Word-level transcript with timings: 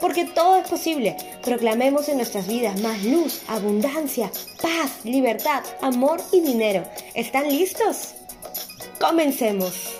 Porque 0.00 0.24
todo 0.24 0.56
es 0.56 0.68
posible. 0.68 1.16
Proclamemos 1.42 2.08
en 2.08 2.16
nuestras 2.16 2.46
vidas 2.46 2.80
más 2.80 3.02
luz, 3.04 3.42
abundancia, 3.48 4.30
paz, 4.62 5.04
libertad, 5.04 5.64
amor 5.80 6.20
y 6.32 6.40
dinero. 6.40 6.84
¿Están 7.14 7.48
listos? 7.48 8.14
Comencemos. 9.00 9.98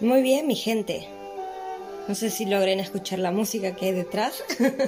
Muy 0.00 0.22
bien, 0.22 0.46
mi 0.46 0.54
gente. 0.54 1.08
No 2.06 2.14
sé 2.14 2.30
si 2.30 2.44
logren 2.44 2.80
escuchar 2.80 3.18
la 3.18 3.32
música 3.32 3.74
que 3.74 3.86
hay 3.86 3.92
detrás. 3.92 4.42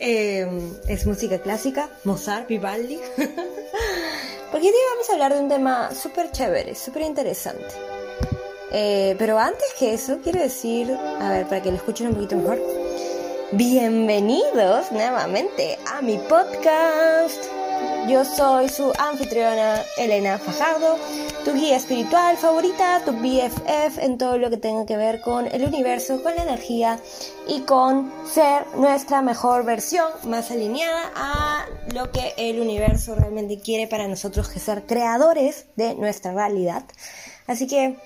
Em, 0.00 0.72
es 0.88 1.06
música 1.06 1.38
clásica, 1.38 1.88
Mozart, 2.02 2.48
Vivaldi. 2.48 2.98
Porque 4.54 4.68
hoy 4.68 4.74
vamos 4.92 5.10
a 5.10 5.14
hablar 5.14 5.34
de 5.34 5.40
un 5.40 5.48
tema 5.48 5.90
súper 5.92 6.30
chévere, 6.30 6.76
súper 6.76 7.02
interesante. 7.02 7.74
Eh, 8.70 9.16
pero 9.18 9.36
antes 9.36 9.74
que 9.76 9.92
eso, 9.94 10.20
quiero 10.22 10.38
decir, 10.38 10.96
a 11.20 11.28
ver, 11.32 11.48
para 11.48 11.60
que 11.60 11.72
lo 11.72 11.76
escuchen 11.76 12.06
un 12.06 12.14
poquito 12.14 12.36
mejor. 12.36 12.62
Bienvenidos 13.50 14.92
nuevamente 14.92 15.76
a 15.92 16.02
mi 16.02 16.18
podcast. 16.18 17.42
Yo 18.06 18.24
soy 18.24 18.68
su 18.68 18.92
anfitriona 18.96 19.82
Elena 19.96 20.38
Fajardo, 20.38 20.98
tu 21.44 21.52
guía 21.52 21.76
espiritual 21.76 22.38
favorita, 22.38 23.02
tu 23.04 23.12
BFF 23.12 23.98
en 23.98 24.16
todo 24.16 24.38
lo 24.38 24.48
que 24.48 24.56
tenga 24.56 24.86
que 24.86 24.96
ver 24.96 25.20
con 25.20 25.46
el 25.46 25.64
universo, 25.66 26.22
con 26.22 26.34
la 26.34 26.42
energía 26.42 26.98
y 27.46 27.60
con 27.60 28.10
ser 28.26 28.66
nuestra 28.76 29.20
mejor 29.20 29.64
versión, 29.64 30.10
más 30.24 30.50
alineada 30.50 31.12
a 31.14 31.66
lo 31.92 32.10
que 32.10 32.32
el 32.38 32.60
universo 32.60 33.14
realmente 33.14 33.58
quiere 33.58 33.86
para 33.86 34.08
nosotros, 34.08 34.48
que 34.48 34.58
ser 34.58 34.84
creadores 34.86 35.66
de 35.76 35.94
nuestra 35.94 36.32
realidad. 36.32 36.84
Así 37.46 37.66
que 37.66 37.96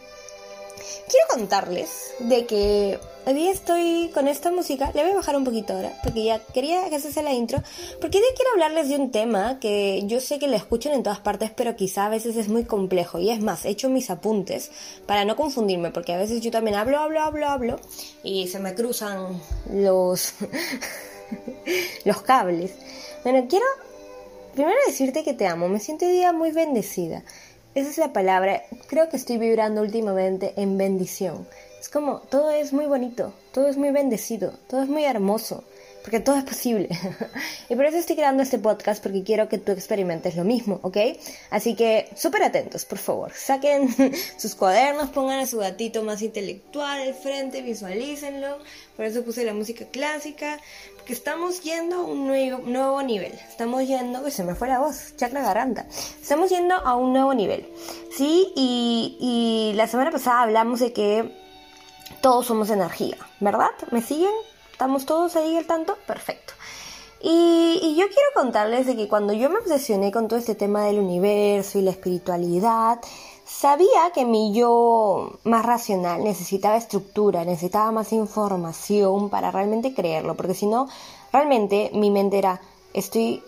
quiero 1.08 1.26
contarles 1.28 2.12
de 2.18 2.46
que 2.46 2.98
hoy 3.26 3.48
estoy 3.48 4.10
con 4.14 4.28
esta 4.28 4.50
música, 4.50 4.90
le 4.94 5.02
voy 5.02 5.12
a 5.12 5.16
bajar 5.16 5.36
un 5.36 5.44
poquito 5.44 5.72
ahora, 5.74 5.92
porque 6.02 6.24
ya 6.24 6.40
quería 6.40 6.88
que 6.90 7.00
se 7.00 7.12
sea 7.12 7.22
la 7.22 7.32
intro, 7.32 7.62
porque 8.00 8.18
hoy 8.18 8.24
quiero 8.34 8.52
hablarles 8.52 8.88
de 8.88 8.96
un 8.96 9.10
tema 9.10 9.58
que 9.60 10.02
yo 10.06 10.20
sé 10.20 10.38
que 10.38 10.48
lo 10.48 10.56
escuchan 10.56 10.92
en 10.94 11.02
todas 11.02 11.20
partes, 11.20 11.50
pero 11.54 11.76
quizá 11.76 12.06
a 12.06 12.10
veces 12.10 12.36
es 12.36 12.48
muy 12.48 12.64
complejo, 12.64 13.18
y 13.18 13.30
es 13.30 13.40
más, 13.40 13.64
he 13.64 13.70
hecho 13.70 13.88
mis 13.88 14.10
apuntes 14.10 14.70
para 15.06 15.24
no 15.24 15.36
confundirme, 15.36 15.90
porque 15.90 16.14
a 16.14 16.18
veces 16.18 16.40
yo 16.40 16.50
también 16.50 16.76
hablo, 16.76 16.98
hablo, 16.98 17.20
hablo, 17.20 17.48
hablo, 17.48 17.80
y 18.22 18.48
se 18.48 18.58
me 18.58 18.74
cruzan 18.74 19.40
los, 19.72 20.34
los 22.04 22.22
cables. 22.22 22.72
Bueno, 23.24 23.46
quiero 23.48 23.66
primero 24.58 24.78
decirte 24.88 25.22
que 25.22 25.34
te 25.34 25.46
amo, 25.46 25.68
me 25.68 25.78
siento 25.78 26.04
hoy 26.04 26.12
día 26.12 26.32
muy 26.32 26.50
bendecida. 26.50 27.22
Esa 27.78 27.90
es 27.90 27.98
la 27.98 28.12
palabra. 28.12 28.64
Creo 28.88 29.08
que 29.08 29.16
estoy 29.16 29.38
vibrando 29.38 29.82
últimamente 29.82 30.52
en 30.56 30.76
bendición. 30.76 31.46
Es 31.80 31.88
como, 31.88 32.18
todo 32.22 32.50
es 32.50 32.72
muy 32.72 32.86
bonito, 32.86 33.32
todo 33.52 33.68
es 33.68 33.76
muy 33.76 33.92
bendecido, 33.92 34.52
todo 34.66 34.82
es 34.82 34.88
muy 34.88 35.04
hermoso, 35.04 35.62
porque 36.08 36.20
todo 36.20 36.36
es 36.36 36.44
posible. 36.44 36.88
y 37.68 37.76
por 37.76 37.84
eso 37.84 37.98
estoy 37.98 38.16
creando 38.16 38.42
este 38.42 38.58
podcast, 38.58 39.02
porque 39.02 39.22
quiero 39.22 39.46
que 39.46 39.58
tú 39.58 39.72
experimentes 39.72 40.36
lo 40.36 40.44
mismo, 40.44 40.80
¿ok? 40.80 40.96
Así 41.50 41.74
que, 41.74 42.08
súper 42.16 42.44
atentos, 42.44 42.86
por 42.86 42.96
favor. 42.96 43.30
Saquen 43.34 43.94
sus 44.38 44.54
cuadernos, 44.54 45.10
pongan 45.10 45.40
a 45.40 45.46
su 45.46 45.58
gatito 45.58 46.02
más 46.04 46.22
intelectual 46.22 47.02
al 47.02 47.12
frente, 47.12 47.60
visualícenlo. 47.60 48.56
Por 48.96 49.04
eso 49.04 49.22
puse 49.22 49.44
la 49.44 49.52
música 49.52 49.84
clásica, 49.84 50.58
porque 50.96 51.12
estamos 51.12 51.62
yendo 51.62 51.96
a 51.96 52.04
un 52.04 52.26
nuevo, 52.26 52.62
nuevo 52.64 53.02
nivel. 53.02 53.34
Estamos 53.46 53.86
yendo, 53.86 54.24
que 54.24 54.30
se 54.30 54.44
me 54.44 54.54
fue 54.54 54.68
la 54.68 54.78
voz, 54.78 55.14
chakra 55.16 55.42
garganta. 55.42 55.84
Estamos 55.90 56.48
yendo 56.48 56.74
a 56.74 56.96
un 56.96 57.12
nuevo 57.12 57.34
nivel, 57.34 57.68
¿sí? 58.16 58.50
Y, 58.56 59.18
y 59.20 59.76
la 59.76 59.86
semana 59.86 60.10
pasada 60.10 60.44
hablamos 60.44 60.80
de 60.80 60.94
que 60.94 61.30
todos 62.22 62.46
somos 62.46 62.70
energía, 62.70 63.18
¿verdad? 63.40 63.72
¿Me 63.90 64.00
siguen? 64.00 64.32
¿Estamos 64.78 65.06
todos 65.06 65.34
ahí 65.34 65.56
al 65.56 65.66
tanto? 65.66 65.96
Perfecto. 66.06 66.52
Y, 67.20 67.96
yo 67.98 68.06
quiero 68.06 68.28
contarles 68.32 68.86
de 68.86 68.94
que 68.94 69.08
cuando 69.08 69.32
yo 69.32 69.50
me 69.50 69.58
obsesioné 69.58 70.12
con 70.12 70.28
todo 70.28 70.38
este 70.38 70.54
tema 70.54 70.84
del 70.84 71.00
universo 71.00 71.80
y 71.80 71.82
la 71.82 71.90
espiritualidad, 71.90 73.00
sabía 73.44 74.12
que 74.14 74.24
mi 74.24 74.54
yo 74.54 75.32
más 75.42 75.66
racional 75.66 76.22
necesitaba 76.22 76.76
estructura, 76.76 77.44
necesitaba 77.44 77.90
más 77.90 78.12
información 78.12 79.30
para 79.30 79.50
realmente 79.50 79.94
creerlo, 79.94 80.36
porque 80.36 80.54
si 80.54 80.66
no, 80.66 80.88
realmente 81.32 81.90
mi 81.92 82.12
mente 82.12 82.38
era, 82.38 82.60
estoy, 82.94 83.42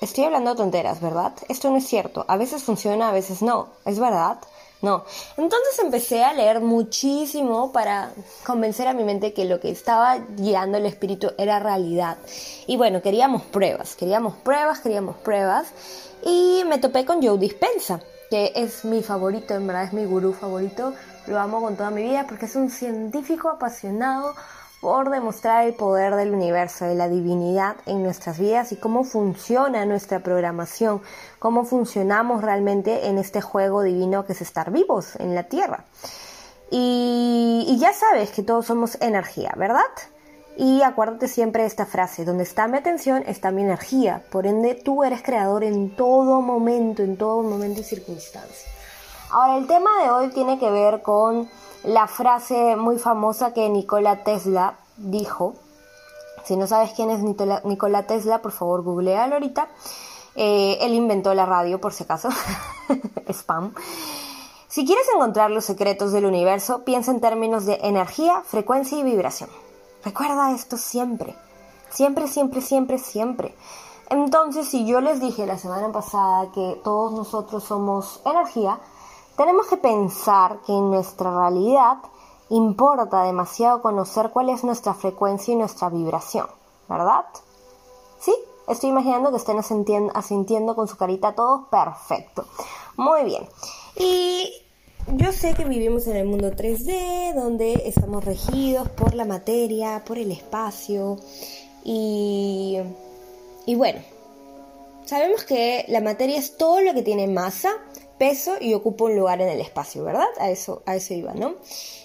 estoy 0.00 0.24
hablando 0.24 0.56
tonteras, 0.56 1.00
¿verdad? 1.00 1.32
Esto 1.48 1.70
no 1.70 1.76
es 1.76 1.86
cierto, 1.86 2.24
a 2.26 2.36
veces 2.36 2.64
funciona, 2.64 3.10
a 3.10 3.12
veces 3.12 3.40
no, 3.40 3.68
¿es 3.84 4.00
verdad? 4.00 4.38
No. 4.82 5.04
Entonces 5.36 5.78
empecé 5.82 6.22
a 6.22 6.34
leer 6.34 6.60
muchísimo 6.60 7.72
para 7.72 8.10
convencer 8.44 8.88
a 8.88 8.92
mi 8.92 9.04
mente 9.04 9.32
que 9.32 9.46
lo 9.46 9.58
que 9.58 9.70
estaba 9.70 10.18
guiando 10.36 10.78
el 10.78 10.86
espíritu 10.86 11.32
era 11.38 11.58
realidad. 11.58 12.18
Y 12.66 12.76
bueno, 12.76 13.00
queríamos 13.00 13.42
pruebas, 13.42 13.96
queríamos 13.96 14.34
pruebas, 14.36 14.80
queríamos 14.80 15.16
pruebas. 15.16 15.68
Y 16.24 16.62
me 16.66 16.78
topé 16.78 17.04
con 17.06 17.22
Joe 17.22 17.38
Dispensa, 17.38 18.00
que 18.30 18.52
es 18.54 18.84
mi 18.84 19.02
favorito, 19.02 19.54
en 19.54 19.66
verdad 19.66 19.84
es 19.84 19.92
mi 19.92 20.04
gurú 20.04 20.34
favorito. 20.34 20.92
Lo 21.26 21.38
amo 21.40 21.60
con 21.60 21.76
toda 21.76 21.90
mi 21.90 22.02
vida 22.02 22.26
porque 22.28 22.44
es 22.44 22.54
un 22.54 22.70
científico 22.70 23.48
apasionado 23.48 24.34
por 24.80 25.10
demostrar 25.10 25.66
el 25.66 25.74
poder 25.74 26.14
del 26.14 26.32
universo, 26.32 26.84
de 26.84 26.94
la 26.94 27.08
divinidad 27.08 27.76
en 27.86 28.02
nuestras 28.02 28.38
vidas 28.38 28.72
y 28.72 28.76
cómo 28.76 29.04
funciona 29.04 29.86
nuestra 29.86 30.20
programación, 30.20 31.02
cómo 31.38 31.64
funcionamos 31.64 32.42
realmente 32.42 33.06
en 33.08 33.18
este 33.18 33.40
juego 33.40 33.82
divino 33.82 34.26
que 34.26 34.32
es 34.32 34.42
estar 34.42 34.70
vivos 34.70 35.16
en 35.16 35.34
la 35.34 35.44
Tierra. 35.44 35.84
Y, 36.70 37.76
ya 37.78 37.92
sabes 37.92 38.30
que 38.30 38.42
todos 38.42 38.66
somos 38.66 38.96
energía, 39.00 39.52
¿verdad? 39.56 39.80
Y 40.56 40.82
acuérdate 40.82 41.28
siempre 41.28 41.62
de 41.62 41.68
esta 41.68 41.86
frase, 41.86 42.24
donde 42.24 42.44
está 42.44 42.66
mi 42.66 42.78
atención 42.78 43.22
está 43.26 43.50
mi 43.50 43.62
energía, 43.62 44.24
por 44.30 44.46
ende 44.46 44.74
tú 44.74 45.04
eres 45.04 45.22
creador 45.22 45.64
en 45.64 45.94
todo 45.94 46.40
momento, 46.40 47.02
en 47.02 47.16
todo 47.16 47.42
momento 47.42 47.80
y 47.80 47.84
circunstancia. 47.84 48.70
Ahora 49.30 49.58
el 49.58 49.66
tema 49.66 49.90
de 50.02 50.10
hoy 50.10 50.28
tiene 50.28 50.58
que 50.58 50.70
ver 50.70 51.02
con 51.02 51.48
la 51.86 52.08
frase 52.08 52.74
muy 52.74 52.98
famosa 52.98 53.54
que 53.54 53.68
Nikola 53.68 54.24
Tesla 54.24 54.74
dijo. 54.96 55.54
Si 56.44 56.56
no 56.56 56.66
sabes 56.66 56.92
quién 56.94 57.10
es 57.10 57.20
Nikola 57.64 58.06
Tesla, 58.06 58.42
por 58.42 58.52
favor 58.52 58.82
googlealo 58.82 59.34
ahorita. 59.34 59.68
Eh, 60.34 60.78
él 60.80 60.94
inventó 60.94 61.32
la 61.32 61.46
radio, 61.46 61.80
por 61.80 61.92
si 61.92 62.02
acaso. 62.02 62.28
Spam. 63.28 63.72
Si 64.68 64.84
quieres 64.84 65.06
encontrar 65.14 65.50
los 65.50 65.64
secretos 65.64 66.12
del 66.12 66.26
universo, 66.26 66.84
piensa 66.84 67.12
en 67.12 67.20
términos 67.20 67.66
de 67.66 67.78
energía, 67.82 68.42
frecuencia 68.44 68.98
y 68.98 69.04
vibración. 69.04 69.48
Recuerda 70.04 70.52
esto 70.52 70.76
siempre. 70.76 71.36
Siempre, 71.90 72.26
siempre, 72.26 72.60
siempre, 72.60 72.98
siempre. 72.98 73.54
Entonces, 74.10 74.68
si 74.68 74.86
yo 74.86 75.00
les 75.00 75.20
dije 75.20 75.46
la 75.46 75.56
semana 75.56 75.90
pasada 75.92 76.50
que 76.52 76.80
todos 76.82 77.12
nosotros 77.12 77.62
somos 77.62 78.20
energía, 78.24 78.80
tenemos 79.36 79.66
que 79.66 79.76
pensar 79.76 80.60
que 80.66 80.72
en 80.72 80.90
nuestra 80.90 81.30
realidad 81.30 81.98
importa 82.48 83.24
demasiado 83.24 83.82
conocer 83.82 84.30
cuál 84.30 84.48
es 84.48 84.64
nuestra 84.64 84.94
frecuencia 84.94 85.52
y 85.52 85.56
nuestra 85.56 85.88
vibración, 85.90 86.46
¿verdad? 86.88 87.24
¿Sí? 88.20 88.34
Estoy 88.68 88.90
imaginando 88.90 89.30
que 89.30 89.36
estén 89.36 89.58
asintiendo, 89.58 90.74
con 90.74 90.88
su 90.88 90.96
carita 90.96 91.34
todo 91.34 91.68
perfecto. 91.70 92.46
Muy 92.96 93.24
bien. 93.24 93.46
Y 93.96 94.52
yo 95.14 95.30
sé 95.32 95.54
que 95.54 95.64
vivimos 95.64 96.06
en 96.08 96.16
el 96.16 96.26
mundo 96.26 96.50
3D, 96.50 97.34
donde 97.34 97.82
estamos 97.86 98.24
regidos 98.24 98.88
por 98.88 99.14
la 99.14 99.24
materia, 99.24 100.02
por 100.04 100.18
el 100.18 100.32
espacio. 100.32 101.18
Y, 101.84 102.78
y 103.66 103.74
bueno, 103.76 104.00
sabemos 105.04 105.44
que 105.44 105.84
la 105.88 106.00
materia 106.00 106.38
es 106.38 106.56
todo 106.56 106.80
lo 106.80 106.92
que 106.92 107.02
tiene 107.02 107.28
masa 107.28 107.70
peso 108.18 108.54
y 108.60 108.74
ocupa 108.74 109.04
un 109.04 109.16
lugar 109.16 109.40
en 109.40 109.48
el 109.48 109.60
espacio, 109.60 110.04
¿verdad? 110.04 110.28
A 110.38 110.50
eso, 110.50 110.82
a 110.86 110.96
eso 110.96 111.14
iba, 111.14 111.34
¿no? 111.34 111.54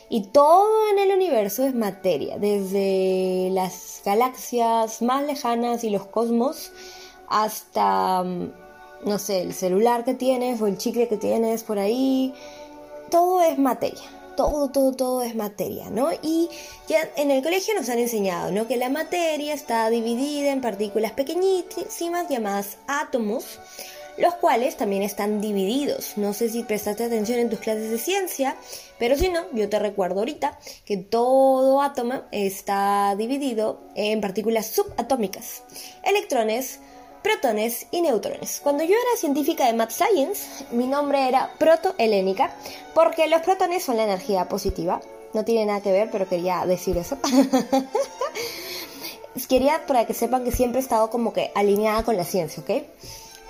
Y 0.09 0.23
todo 0.23 0.89
en 0.91 0.99
el 0.99 1.15
universo 1.15 1.65
es 1.65 1.73
materia, 1.73 2.37
desde 2.37 3.49
las 3.51 4.01
galaxias 4.03 5.01
más 5.01 5.23
lejanas 5.23 5.83
y 5.85 5.89
los 5.89 6.05
cosmos 6.05 6.71
hasta, 7.29 8.23
mm, 8.23 8.51
no 9.05 9.17
sé, 9.19 9.41
el 9.41 9.53
celular 9.53 10.03
que 10.03 10.13
tienes 10.13 10.61
o 10.61 10.67
el 10.67 10.77
chicle 10.77 11.07
que 11.07 11.17
tienes 11.17 11.63
por 11.63 11.79
ahí, 11.79 12.33
todo 13.09 13.41
es 13.41 13.57
materia. 13.57 14.03
Todo, 14.35 14.69
todo, 14.69 14.93
todo 14.93 15.21
es 15.21 15.35
materia, 15.35 15.89
¿no? 15.89 16.09
Y 16.23 16.49
ya 16.87 17.09
en 17.17 17.31
el 17.31 17.43
colegio 17.43 17.75
nos 17.75 17.89
han 17.89 17.99
enseñado, 17.99 18.51
¿no? 18.51 18.65
Que 18.65 18.77
la 18.77 18.89
materia 18.89 19.53
está 19.53 19.89
dividida 19.89 20.51
en 20.51 20.61
partículas 20.61 21.11
pequeñísimas 21.11 22.29
llamadas 22.29 22.77
átomos, 22.87 23.59
los 24.17 24.35
cuales 24.35 24.77
también 24.77 25.03
están 25.03 25.41
divididos. 25.41 26.17
No 26.17 26.33
sé 26.33 26.49
si 26.49 26.63
prestaste 26.63 27.05
atención 27.05 27.39
en 27.39 27.49
tus 27.49 27.59
clases 27.59 27.89
de 27.89 27.97
ciencia, 27.97 28.55
pero 28.99 29.17
si 29.17 29.29
no, 29.29 29.41
yo 29.53 29.69
te 29.69 29.79
recuerdo 29.79 30.19
ahorita 30.19 30.57
que 30.85 30.97
todo 30.97 31.81
átomo 31.81 32.21
está 32.31 33.15
dividido 33.15 33.79
en 33.95 34.21
partículas 34.21 34.67
subatómicas, 34.67 35.63
electrones, 36.03 36.79
protones 37.23 37.87
y 37.91 38.01
neutrones. 38.01 38.61
Cuando 38.63 38.83
yo 38.83 38.91
era 38.91 39.19
científica 39.19 39.65
de 39.67 39.73
Math 39.73 39.91
Science, 39.91 40.65
mi 40.71 40.87
nombre 40.87 41.27
era 41.27 41.51
protohelénica, 41.57 42.53
porque 42.93 43.27
los 43.27 43.41
protones 43.41 43.83
son 43.83 43.97
la 43.97 44.03
energía 44.03 44.47
positiva. 44.47 45.01
No 45.33 45.45
tiene 45.45 45.65
nada 45.65 45.81
que 45.81 45.91
ver, 45.91 46.09
pero 46.11 46.27
quería 46.27 46.65
decir 46.65 46.97
eso. 46.97 47.17
quería 49.51 49.85
para 49.85 50.05
que 50.05 50.13
sepan 50.13 50.45
que 50.45 50.51
siempre 50.53 50.79
he 50.79 50.81
estado 50.81 51.09
como 51.09 51.33
que 51.33 51.51
alineada 51.55 52.03
con 52.03 52.15
la 52.15 52.23
ciencia, 52.23 52.63
¿ok? 52.63 52.85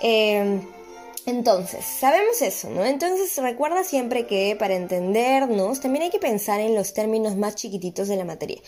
Em, 0.01 0.61
entonces, 1.25 1.85
sabemos 1.85 2.41
eso, 2.41 2.69
¿no? 2.69 2.83
Entonces 2.83 3.37
recuerda 3.37 3.83
siempre 3.83 4.25
que 4.25 4.55
para 4.57 4.75
entendernos 4.75 5.79
también 5.79 6.03
hay 6.03 6.09
que 6.09 6.19
pensar 6.19 6.59
en 6.59 6.73
los 6.73 6.93
términos 6.93 7.35
más 7.35 7.55
chiquititos 7.55 8.07
de 8.07 8.15
la 8.15 8.25
materia. 8.25 8.59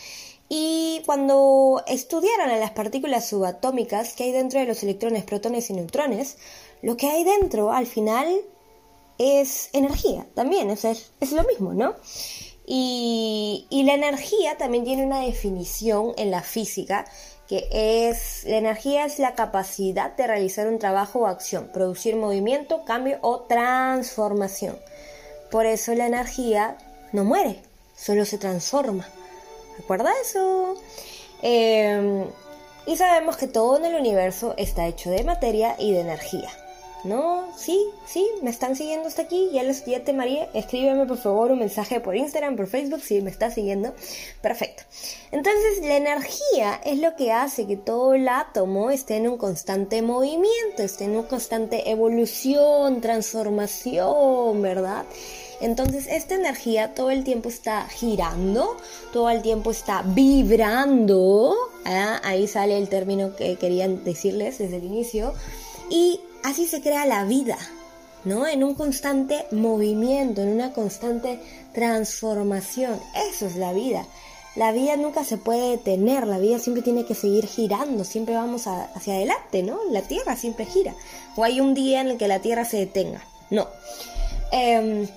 Y 0.49 1.01
cuando 1.05 1.83
estudiaron 1.87 2.51
a 2.51 2.57
las 2.57 2.71
partículas 2.71 3.27
subatómicas 3.27 4.13
que 4.13 4.25
hay 4.25 4.31
dentro 4.31 4.59
de 4.59 4.67
los 4.67 4.83
electrones, 4.83 5.23
protones 5.23 5.69
y 5.71 5.73
neutrones, 5.73 6.37
lo 6.83 6.95
que 6.95 7.07
hay 7.07 7.23
dentro 7.23 7.71
al 7.71 7.87
final 7.87 8.27
es 9.17 9.69
energía 9.73 10.27
también, 10.35 10.75
sea, 10.77 10.91
es, 10.91 11.31
lo 11.31 11.43
mismo, 11.43 11.73
¿no? 11.73 11.95
Y, 12.67 13.65
y, 13.69 13.83
la 13.83 13.93
energía 13.95 14.57
también 14.57 14.83
tiene 14.83 15.05
una 15.05 15.21
definición 15.21 16.13
en 16.17 16.31
la 16.31 16.41
física 16.41 17.05
es 17.71 18.43
la 18.45 18.57
energía 18.57 19.05
es 19.05 19.19
la 19.19 19.35
capacidad 19.35 20.15
de 20.15 20.27
realizar 20.27 20.67
un 20.67 20.79
trabajo 20.79 21.19
o 21.19 21.27
acción, 21.27 21.69
producir 21.73 22.15
movimiento, 22.15 22.85
cambio 22.85 23.17
o 23.21 23.41
transformación. 23.41 24.77
Por 25.51 25.65
eso 25.65 25.93
la 25.93 26.07
energía 26.07 26.77
no 27.11 27.23
muere, 27.23 27.59
solo 27.95 28.25
se 28.25 28.37
transforma. 28.37 29.07
¿Recuerda 29.77 30.11
eso? 30.21 30.75
Em, 31.41 32.25
y 32.85 32.97
sabemos 32.97 33.37
que 33.37 33.47
todo 33.47 33.77
en 33.77 33.85
el 33.85 33.95
universo 33.95 34.53
está 34.57 34.87
hecho 34.87 35.09
de 35.09 35.23
materia 35.23 35.75
y 35.77 35.93
de 35.93 36.01
energía. 36.01 36.49
¿No? 37.03 37.49
Sí, 37.57 37.85
sí, 38.05 38.25
me 38.41 38.49
están 38.49 38.77
siguiendo 38.77 39.07
hasta 39.07 39.23
aquí. 39.23 39.49
Ya, 39.51 39.63
les, 39.63 39.85
ya 39.85 40.03
te 40.03 40.13
María, 40.13 40.49
escríbeme 40.53 41.05
por 41.05 41.17
favor 41.17 41.51
un 41.51 41.59
mensaje 41.59 41.99
por 41.99 42.15
Instagram, 42.15 42.55
por 42.55 42.67
Facebook, 42.67 43.01
si 43.01 43.21
me 43.21 43.29
estás 43.29 43.55
siguiendo. 43.55 43.93
Perfecto. 44.41 44.83
Entonces, 45.31 45.81
la 45.81 45.97
energía 45.97 46.79
es 46.85 46.99
lo 46.99 47.15
que 47.17 47.33
hace 47.33 47.67
que 47.67 47.75
todo 47.75 48.13
el 48.13 48.27
átomo 48.29 48.89
esté 48.89 49.17
en 49.17 49.27
un 49.27 49.37
constante 49.37 50.01
movimiento, 50.01 50.81
esté 50.81 51.05
en 51.05 51.17
una 51.17 51.27
constante 51.27 51.89
evolución, 51.89 53.01
transformación, 53.01 54.61
¿verdad? 54.61 55.03
Entonces 55.63 56.07
esta 56.09 56.35
energía 56.35 56.93
todo 56.93 57.09
el 57.09 57.23
tiempo 57.23 57.47
está 57.47 57.87
girando, 57.87 58.75
todo 59.13 59.29
el 59.29 59.41
tiempo 59.41 59.71
está 59.71 60.01
vibrando. 60.05 61.55
¿ah? 61.85 62.19
Ahí 62.21 62.47
sale 62.47 62.77
el 62.77 62.89
término 62.89 63.35
que 63.37 63.55
querían 63.55 64.03
decirles 64.03 64.57
desde 64.57 64.75
el 64.75 64.83
inicio. 64.83 65.33
Y 65.89 66.19
así 66.43 66.67
se 66.67 66.81
crea 66.81 67.05
la 67.05 67.23
vida, 67.23 67.57
¿no? 68.25 68.45
En 68.47 68.63
un 68.63 68.75
constante 68.75 69.45
movimiento, 69.51 70.41
en 70.41 70.49
una 70.49 70.73
constante 70.73 71.39
transformación. 71.73 72.99
Eso 73.29 73.47
es 73.47 73.55
la 73.55 73.73
vida. 73.73 74.05
La 74.55 74.71
vida 74.71 74.95
nunca 74.97 75.23
se 75.23 75.37
puede 75.37 75.71
detener, 75.71 76.27
la 76.27 76.37
vida 76.37 76.59
siempre 76.59 76.83
tiene 76.83 77.05
que 77.05 77.15
seguir 77.15 77.47
girando, 77.47 78.03
siempre 78.03 78.35
vamos 78.35 78.67
hacia 78.67 79.15
adelante, 79.15 79.63
¿no? 79.63 79.79
La 79.89 80.03
Tierra 80.03 80.35
siempre 80.35 80.65
gira. 80.65 80.93
O 81.35 81.43
hay 81.43 81.59
un 81.59 81.73
día 81.73 82.01
en 82.01 82.09
el 82.09 82.17
que 82.17 82.27
la 82.27 82.39
Tierra 82.39 82.63
se 82.63 82.77
detenga. 82.77 83.25
No. 83.49 83.67
Em, 84.51 85.07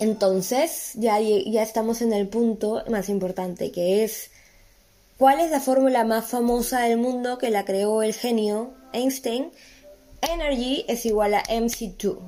entonces, 0.00 0.92
ya, 0.94 1.20
ya 1.20 1.62
estamos 1.62 2.00
en 2.00 2.14
el 2.14 2.28
punto 2.28 2.82
más 2.88 3.10
importante, 3.10 3.72
que 3.72 4.04
es, 4.04 4.30
¿cuál 5.18 5.40
es 5.40 5.50
la 5.50 5.60
fórmula 5.60 6.04
más 6.04 6.24
famosa 6.24 6.80
del 6.80 6.96
mundo 6.96 7.36
que 7.36 7.50
la 7.50 7.66
creó 7.66 8.02
el 8.02 8.14
genio 8.14 8.72
Einstein? 8.94 9.52
Energy 10.20 10.84
es 10.88 11.06
igual 11.06 11.34
a 11.34 11.42
mc2, 11.44 12.18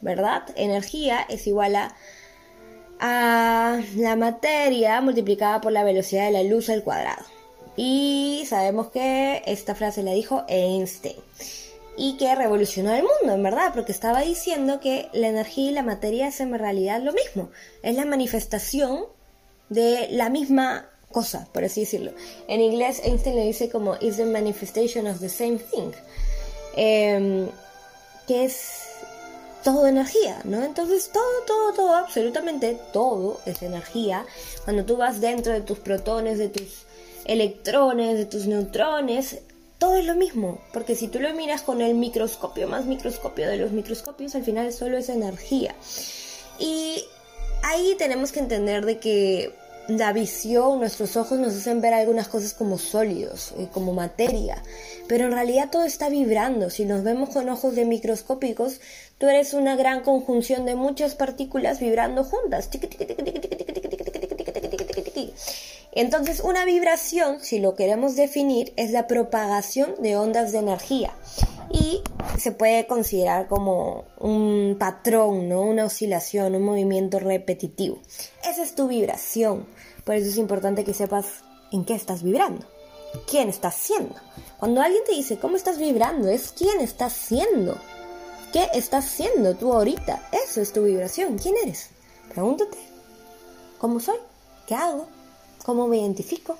¿verdad? 0.00 0.42
Energía 0.56 1.26
es 1.28 1.46
igual 1.46 1.76
a, 1.76 1.94
a 3.00 3.80
la 3.96 4.16
materia 4.16 5.00
multiplicada 5.00 5.60
por 5.60 5.72
la 5.72 5.84
velocidad 5.84 6.26
de 6.26 6.32
la 6.32 6.42
luz 6.42 6.68
al 6.68 6.82
cuadrado. 6.82 7.24
Y 7.76 8.44
sabemos 8.48 8.90
que 8.90 9.42
esta 9.46 9.74
frase 9.74 10.02
la 10.02 10.12
dijo 10.12 10.44
Einstein 10.48 11.16
y 11.96 12.16
que 12.18 12.34
revolucionó 12.34 12.94
el 12.94 13.02
mundo, 13.02 13.34
en 13.34 13.42
verdad, 13.42 13.72
porque 13.74 13.92
estaba 13.92 14.20
diciendo 14.20 14.80
que 14.80 15.08
la 15.12 15.28
energía 15.28 15.70
y 15.70 15.74
la 15.74 15.82
materia 15.82 16.28
es 16.28 16.40
en 16.40 16.56
realidad 16.58 17.02
lo 17.02 17.12
mismo, 17.12 17.50
es 17.82 17.94
la 17.96 18.04
manifestación 18.04 19.06
de 19.68 20.08
la 20.10 20.28
misma 20.28 20.90
cosa, 21.10 21.48
por 21.52 21.64
así 21.64 21.80
decirlo. 21.80 22.12
En 22.48 22.60
inglés 22.60 23.00
Einstein 23.04 23.36
le 23.36 23.46
dice 23.46 23.70
como 23.70 23.96
is 24.00 24.16
the 24.16 24.26
manifestation 24.26 25.06
of 25.06 25.20
the 25.20 25.28
same 25.28 25.58
thing, 25.58 25.92
em, 26.76 27.48
que 28.26 28.44
es 28.44 28.82
todo 29.64 29.86
energía, 29.86 30.38
¿no? 30.44 30.62
Entonces 30.62 31.10
todo, 31.12 31.42
todo, 31.46 31.72
todo, 31.72 31.96
absolutamente 31.96 32.78
todo 32.92 33.40
es 33.46 33.62
energía. 33.62 34.24
Cuando 34.64 34.84
tú 34.84 34.96
vas 34.96 35.20
dentro 35.20 35.52
de 35.52 35.60
tus 35.60 35.78
protones, 35.78 36.38
de 36.38 36.48
tus 36.48 36.86
electrones, 37.24 38.16
de 38.16 38.26
tus 38.26 38.46
neutrones, 38.46 39.40
todo 39.78 39.96
es 39.96 40.06
lo 40.06 40.14
mismo, 40.14 40.60
porque 40.72 40.94
si 40.94 41.08
tú 41.08 41.20
lo 41.20 41.34
miras 41.34 41.62
con 41.62 41.80
el 41.80 41.94
microscopio, 41.94 42.66
más 42.68 42.86
microscopio 42.86 43.48
de 43.48 43.58
los 43.58 43.72
microscopios, 43.72 44.34
al 44.34 44.44
final 44.44 44.72
solo 44.72 44.96
es 44.96 45.08
energía. 45.08 45.74
Y 46.58 47.04
ahí 47.62 47.94
tenemos 47.98 48.32
que 48.32 48.38
entender 48.40 48.86
de 48.86 48.98
que 48.98 49.52
la 49.88 50.12
visión, 50.12 50.80
nuestros 50.80 51.16
ojos 51.16 51.38
nos 51.38 51.54
hacen 51.54 51.80
ver 51.80 51.94
algunas 51.94 52.28
cosas 52.28 52.54
como 52.54 52.78
sólidos, 52.78 53.52
eh, 53.58 53.68
como 53.72 53.92
materia, 53.92 54.62
pero 55.08 55.26
en 55.26 55.32
realidad 55.32 55.68
todo 55.70 55.84
está 55.84 56.08
vibrando. 56.08 56.70
Si 56.70 56.84
nos 56.84 57.02
vemos 57.04 57.30
con 57.30 57.48
ojos 57.48 57.74
de 57.74 57.84
microscópicos, 57.84 58.80
tú 59.18 59.28
eres 59.28 59.54
una 59.54 59.76
gran 59.76 60.02
conjunción 60.02 60.66
de 60.66 60.74
muchas 60.74 61.14
partículas 61.14 61.80
vibrando 61.80 62.24
juntas. 62.24 62.68
Entonces, 65.92 66.40
una 66.40 66.64
vibración, 66.66 67.40
si 67.40 67.58
lo 67.58 67.74
queremos 67.74 68.16
definir, 68.16 68.72
es 68.76 68.90
la 68.90 69.06
propagación 69.06 69.94
de 70.00 70.16
ondas 70.16 70.52
de 70.52 70.58
energía 70.58 71.14
y 71.70 72.02
se 72.38 72.52
puede 72.52 72.86
considerar 72.86 73.48
como 73.48 74.04
un 74.18 74.76
patrón, 74.78 75.48
¿no? 75.48 75.62
Una 75.62 75.86
oscilación, 75.86 76.54
un 76.54 76.62
movimiento 76.62 77.18
repetitivo. 77.18 77.98
Esa 78.48 78.62
es 78.62 78.74
tu 78.74 78.88
vibración. 78.88 79.66
Por 80.06 80.14
eso 80.14 80.28
es 80.28 80.38
importante 80.38 80.84
que 80.84 80.94
sepas 80.94 81.42
en 81.72 81.84
qué 81.84 81.96
estás 81.96 82.22
vibrando, 82.22 82.64
quién 83.28 83.48
estás 83.48 83.74
siendo. 83.74 84.14
Cuando 84.56 84.80
alguien 84.80 85.02
te 85.04 85.16
dice 85.16 85.36
cómo 85.36 85.56
estás 85.56 85.78
vibrando, 85.78 86.28
es 86.28 86.54
quién 86.56 86.80
estás 86.80 87.12
siendo. 87.12 87.76
¿Qué 88.52 88.68
estás 88.72 89.04
siendo 89.04 89.56
tú 89.56 89.72
ahorita? 89.72 90.28
Eso 90.30 90.60
es 90.60 90.72
tu 90.72 90.84
vibración. 90.84 91.38
¿Quién 91.38 91.56
eres? 91.60 91.90
Pregúntate. 92.32 92.78
¿Cómo 93.78 93.98
soy? 93.98 94.18
¿Qué 94.68 94.76
hago? 94.76 95.08
¿Cómo 95.64 95.88
me 95.88 95.98
identifico? 95.98 96.56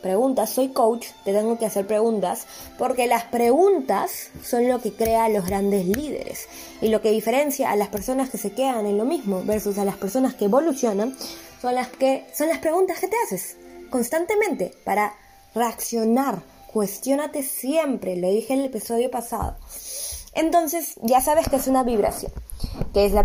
Preguntas, 0.00 0.50
soy 0.50 0.68
coach, 0.68 1.08
te 1.24 1.32
tengo 1.32 1.58
que 1.58 1.66
hacer 1.66 1.88
preguntas, 1.88 2.46
porque 2.78 3.08
las 3.08 3.24
preguntas 3.24 4.30
son 4.44 4.68
lo 4.68 4.80
que 4.80 4.92
crea 4.92 5.24
a 5.24 5.28
los 5.28 5.44
grandes 5.44 5.86
líderes. 5.86 6.46
Y 6.80 6.88
lo 6.88 7.02
que 7.02 7.10
diferencia 7.10 7.72
a 7.72 7.76
las 7.76 7.88
personas 7.88 8.30
que 8.30 8.38
se 8.38 8.52
quedan 8.52 8.86
en 8.86 8.96
lo 8.96 9.04
mismo 9.04 9.42
versus 9.44 9.78
a 9.78 9.84
las 9.84 9.96
personas 9.96 10.34
que 10.34 10.44
evolucionan 10.44 11.16
son 11.62 11.76
las 11.76 11.86
que 11.88 12.26
son 12.34 12.48
las 12.48 12.58
preguntas 12.58 12.98
que 12.98 13.06
te 13.06 13.16
haces 13.24 13.56
constantemente 13.88 14.74
para 14.84 15.14
reaccionar. 15.54 16.42
Cuestiónate 16.72 17.44
siempre, 17.44 18.16
lo 18.16 18.28
dije 18.28 18.54
en 18.54 18.60
el 18.60 18.66
episodio 18.66 19.10
pasado. 19.10 19.56
Entonces, 20.34 20.94
ya 21.02 21.20
sabes 21.20 21.48
que 21.48 21.56
es 21.56 21.68
una 21.68 21.84
vibración 21.84 22.32
que 22.92 23.06
es 23.06 23.12
la 23.12 23.24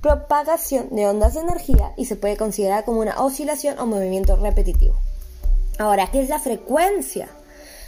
propagación 0.00 0.88
de 0.90 1.06
ondas 1.06 1.34
de 1.34 1.40
energía 1.40 1.92
y 1.96 2.06
se 2.06 2.16
puede 2.16 2.36
considerar 2.36 2.84
como 2.84 3.00
una 3.00 3.20
oscilación 3.20 3.78
o 3.78 3.86
movimiento 3.86 4.36
repetitivo. 4.36 4.96
Ahora, 5.78 6.10
¿qué 6.10 6.20
es 6.20 6.28
la 6.28 6.38
frecuencia? 6.38 7.28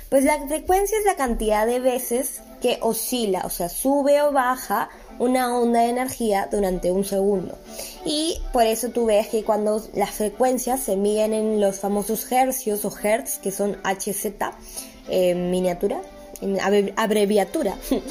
Pues 0.09 0.25
la 0.25 0.39
frecuencia 0.47 0.99
es 0.99 1.05
la 1.05 1.17
cantidad 1.17 1.67
de 1.67 1.81
veces 1.81 2.41
que 2.61 2.79
oscila, 2.81 3.43
o 3.45 3.51
sea, 3.51 3.69
sube 3.69 4.23
o 4.23 4.33
baja 4.33 4.89
una 5.21 5.57
onda 5.57 5.83
de 5.83 5.91
energía 5.91 6.49
durante 6.51 6.91
un 6.91 7.05
segundo. 7.05 7.57
Y 8.05 8.41
por 8.53 8.67
eso 8.67 8.89
tú 8.89 9.07
ves 9.07 9.29
que 9.29 9.45
cuando 9.45 9.81
las 9.95 10.11
frecuencias 10.11 10.81
se 10.81 10.97
miden 10.97 11.35
en 11.35 11.61
los 11.61 11.79
famosos 11.79 12.31
hercios 12.33 12.85
o 12.85 12.93
hertz, 13.01 13.39
que 13.39 13.53
son 13.53 13.77
HZ 13.85 14.27
en 15.09 15.51
miniatura, 15.51 16.01
en 16.41 16.59
abreviatura. 16.97 17.77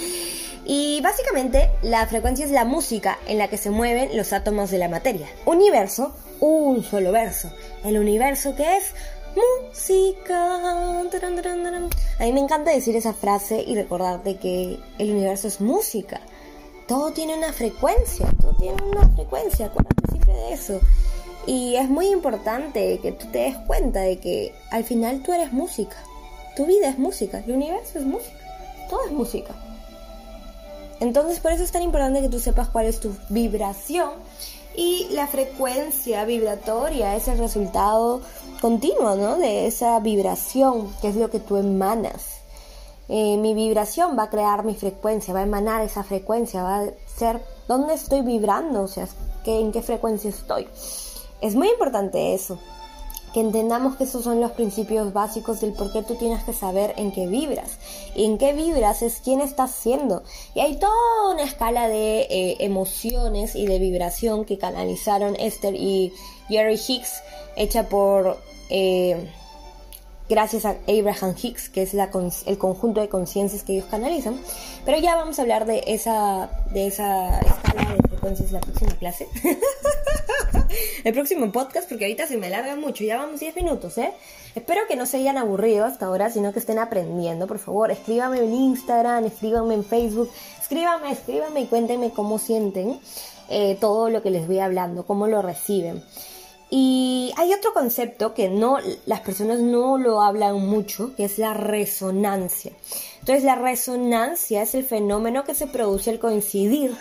Y 0.71 1.01
básicamente 1.01 1.71
la 1.81 2.05
frecuencia 2.05 2.45
es 2.45 2.51
la 2.51 2.63
música 2.63 3.17
en 3.25 3.39
la 3.39 3.47
que 3.47 3.57
se 3.57 3.71
mueven 3.71 4.15
los 4.15 4.33
átomos 4.33 4.69
de 4.69 4.77
la 4.77 4.87
materia. 4.87 5.25
Universo, 5.47 6.13
un 6.41 6.83
solo 6.83 7.11
verso. 7.11 7.51
El 7.83 7.97
universo 7.97 8.55
que 8.55 8.77
es 8.77 8.93
música. 9.35 10.59
A 12.19 12.23
mí 12.23 12.33
me 12.33 12.39
encanta 12.39 12.69
decir 12.69 12.95
esa 12.95 13.13
frase 13.13 13.63
y 13.65 13.73
recordarte 13.73 14.37
que 14.37 14.77
el 14.99 15.11
universo 15.11 15.47
es 15.47 15.59
música. 15.59 16.21
Todo 16.89 17.11
tiene 17.11 17.37
una 17.37 17.53
frecuencia, 17.53 18.27
todo 18.41 18.53
tiene 18.53 18.81
una 18.81 19.07
frecuencia, 19.09 19.67
acuérdate 19.67 20.09
siempre 20.09 20.33
de 20.33 20.53
eso. 20.53 20.79
Y 21.45 21.75
es 21.75 21.87
muy 21.87 22.07
importante 22.07 22.99
que 22.99 23.11
tú 23.11 23.27
te 23.27 23.37
des 23.37 23.57
cuenta 23.67 24.01
de 24.01 24.17
que 24.17 24.55
al 24.71 24.83
final 24.83 25.21
tú 25.21 25.31
eres 25.31 25.53
música. 25.53 25.95
Tu 26.55 26.65
vida 26.65 26.89
es 26.89 26.97
música, 26.97 27.43
el 27.45 27.51
universo 27.51 27.99
es 27.99 28.05
música, 28.05 28.39
todo 28.89 29.05
es 29.05 29.11
música. 29.11 29.53
Entonces 30.99 31.39
por 31.39 31.51
eso 31.51 31.63
es 31.63 31.71
tan 31.71 31.83
importante 31.83 32.21
que 32.21 32.29
tú 32.29 32.39
sepas 32.39 32.69
cuál 32.69 32.87
es 32.87 32.99
tu 32.99 33.15
vibración 33.29 34.09
y 34.75 35.09
la 35.11 35.27
frecuencia 35.27 36.25
vibratoria 36.25 37.15
es 37.15 37.27
el 37.27 37.37
resultado 37.37 38.21
continuo 38.61 39.15
¿no? 39.15 39.37
de 39.37 39.67
esa 39.67 39.99
vibración, 39.99 40.91
que 41.01 41.09
es 41.09 41.15
lo 41.15 41.29
que 41.29 41.39
tú 41.39 41.57
emanas. 41.57 42.38
Eh, 43.09 43.37
mi 43.37 43.53
vibración 43.53 44.17
va 44.17 44.23
a 44.23 44.29
crear 44.29 44.63
mi 44.63 44.75
frecuencia, 44.75 45.33
va 45.33 45.41
a 45.41 45.43
emanar 45.43 45.81
esa 45.81 46.03
frecuencia, 46.03 46.63
va 46.63 46.81
a 46.81 46.89
ser 47.07 47.41
dónde 47.67 47.95
estoy 47.95 48.21
vibrando, 48.21 48.83
o 48.83 48.87
sea, 48.87 49.07
en 49.45 49.71
qué 49.71 49.81
frecuencia 49.81 50.29
estoy. 50.29 50.67
Es 51.41 51.55
muy 51.55 51.69
importante 51.69 52.33
eso 52.33 52.59
que 53.33 53.41
entendamos 53.41 53.95
que 53.95 54.05
esos 54.05 54.23
son 54.23 54.41
los 54.41 54.51
principios 54.53 55.13
básicos 55.13 55.61
del 55.61 55.73
por 55.73 55.91
qué 55.91 56.01
tú 56.01 56.15
tienes 56.15 56.43
que 56.43 56.53
saber 56.53 56.95
en 56.97 57.11
qué 57.11 57.27
vibras. 57.27 57.77
Y 58.15 58.25
en 58.25 58.39
qué 58.39 58.53
vibras 58.53 59.03
es 59.03 59.21
quién 59.23 59.39
estás 59.39 59.71
siendo. 59.71 60.23
Y 60.55 60.61
hay 60.61 60.77
toda 60.77 61.31
una 61.31 61.43
escala 61.43 61.87
de 61.87 62.21
eh, 62.21 62.57
emociones 62.59 63.55
y 63.55 63.67
de 63.67 63.77
vibración 63.77 64.45
que 64.45 64.57
canalizaron 64.57 65.35
Esther 65.35 65.75
y 65.75 66.11
Jerry 66.47 66.79
Hicks, 66.87 67.21
hecha 67.55 67.87
por... 67.87 68.37
Eh, 68.71 69.29
gracias 70.29 70.65
a 70.65 70.77
Abraham 70.87 71.35
Hicks, 71.41 71.69
que 71.69 71.81
es 71.81 71.93
la, 71.93 72.09
el 72.45 72.57
conjunto 72.57 73.01
de 73.01 73.09
conciencias 73.09 73.63
que 73.63 73.73
ellos 73.73 73.87
canalizan. 73.89 74.39
Pero 74.85 74.99
ya 74.99 75.15
vamos 75.15 75.39
a 75.39 75.41
hablar 75.41 75.65
de 75.65 75.83
esa, 75.87 76.49
de 76.71 76.87
esa 76.87 77.39
escala 77.39 77.95
de 77.95 78.07
frecuencias 78.07 78.51
la 78.51 78.61
próxima 78.61 78.91
clase. 78.93 79.27
el 81.03 81.13
próximo 81.13 81.51
podcast, 81.51 81.89
porque 81.89 82.05
ahorita 82.05 82.27
se 82.27 82.37
me 82.37 82.47
alarga 82.47 82.75
mucho. 82.75 83.03
Ya 83.03 83.17
vamos 83.17 83.39
10 83.39 83.55
minutos, 83.55 83.97
¿eh? 83.97 84.13
Espero 84.55 84.81
que 84.87 84.95
no 84.95 85.05
se 85.05 85.17
hayan 85.17 85.37
aburrido 85.37 85.85
hasta 85.85 86.05
ahora, 86.05 86.29
sino 86.29 86.53
que 86.53 86.59
estén 86.59 86.79
aprendiendo. 86.79 87.47
Por 87.47 87.59
favor, 87.59 87.91
escríbame 87.91 88.39
en 88.39 88.53
Instagram, 88.53 89.25
escríbame 89.25 89.73
en 89.73 89.83
Facebook. 89.83 90.29
Escríbame, 90.61 91.11
escríbame 91.11 91.61
y 91.61 91.65
cuéntenme 91.65 92.11
cómo 92.11 92.37
sienten 92.37 92.99
eh, 93.49 93.77
todo 93.81 94.09
lo 94.09 94.21
que 94.21 94.29
les 94.29 94.45
voy 94.45 94.59
hablando, 94.59 95.05
cómo 95.05 95.27
lo 95.27 95.41
reciben. 95.41 96.03
Y 96.69 97.33
hay 97.35 97.53
otro 97.53 97.73
concepto 97.73 98.33
que 98.33 98.47
no, 98.47 98.77
las 99.05 99.21
personas 99.21 99.59
no 99.59 99.97
lo 99.97 100.21
hablan 100.21 100.67
mucho, 100.67 101.15
que 101.15 101.25
es 101.25 101.39
la 101.39 101.53
resonancia. 101.55 102.71
Entonces 103.19 103.43
la 103.43 103.55
resonancia 103.55 104.61
es 104.61 104.75
el 104.75 104.85
fenómeno 104.85 105.43
que 105.43 105.55
se 105.55 105.65
produce 105.65 106.11
al 106.11 106.19
coincidir, 106.19 106.95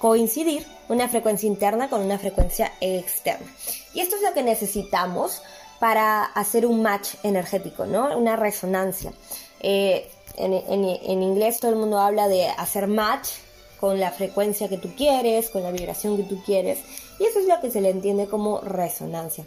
coincidir 0.00 0.66
una 0.88 1.08
frecuencia 1.08 1.46
interna 1.46 1.88
con 1.88 2.02
una 2.02 2.18
frecuencia 2.18 2.72
externa. 2.80 3.46
Y 3.94 4.00
esto 4.00 4.16
es 4.16 4.22
lo 4.22 4.34
que 4.34 4.42
necesitamos 4.42 5.42
para 5.78 6.24
hacer 6.24 6.66
un 6.66 6.82
match 6.82 7.10
energético, 7.22 7.86
¿no? 7.86 8.16
Una 8.18 8.34
resonancia. 8.34 9.12
Eh, 9.60 10.10
en, 10.36 10.52
en 10.54 11.22
inglés 11.22 11.60
todo 11.60 11.70
el 11.70 11.78
mundo 11.78 11.98
habla 11.98 12.28
de 12.28 12.48
hacer 12.48 12.86
match 12.88 13.28
con 13.80 13.98
la 14.00 14.10
frecuencia 14.10 14.68
que 14.68 14.78
tú 14.78 14.90
quieres, 14.96 15.50
con 15.50 15.62
la 15.62 15.70
vibración 15.70 16.16
que 16.16 16.24
tú 16.24 16.42
quieres. 16.44 16.78
Y 17.18 17.24
eso 17.24 17.40
es 17.40 17.46
lo 17.46 17.60
que 17.60 17.70
se 17.70 17.80
le 17.80 17.90
entiende 17.90 18.26
como 18.26 18.60
resonancia. 18.60 19.44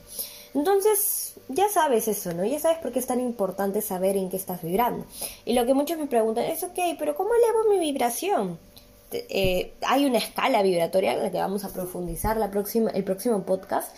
Entonces, 0.54 1.36
ya 1.48 1.70
sabes 1.70 2.08
eso, 2.08 2.34
¿no? 2.34 2.44
Ya 2.46 2.60
sabes 2.60 2.80
por 2.80 2.92
qué 2.92 3.00
es 3.00 3.08
tan 3.08 3.20
importante 3.22 3.82
saber 3.82 4.18
en 4.18 4.30
qué 4.30 4.38
estás 4.38 4.62
vibrando. 4.62 5.06
Y 5.46 5.54
lo 5.54 5.66
que 5.66 5.74
muchos 5.74 5.98
me 5.98 6.08
preguntan 6.08 6.46
es, 6.46 6.63
ok, 6.63 6.78
pero 7.00 7.16
¿cómo 7.16 7.32
elevo 7.34 7.70
mi 7.70 7.80
vibración? 7.80 8.60
Eh, 9.12 9.74
hay 9.86 10.06
una 10.06 10.18
escala 10.18 10.62
vibratoria 10.62 11.13
en 11.13 11.24
la 11.24 11.32
que 11.32 11.38
vamos 11.38 11.66
a 11.66 11.74
profundizar 11.74 12.38
la 12.38 12.51
próxima, 12.51 12.92
el 12.92 13.04
próximo 13.04 13.44
podcast. 13.44 13.96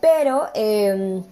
Pero 0.00 0.48
em, 0.54 1.22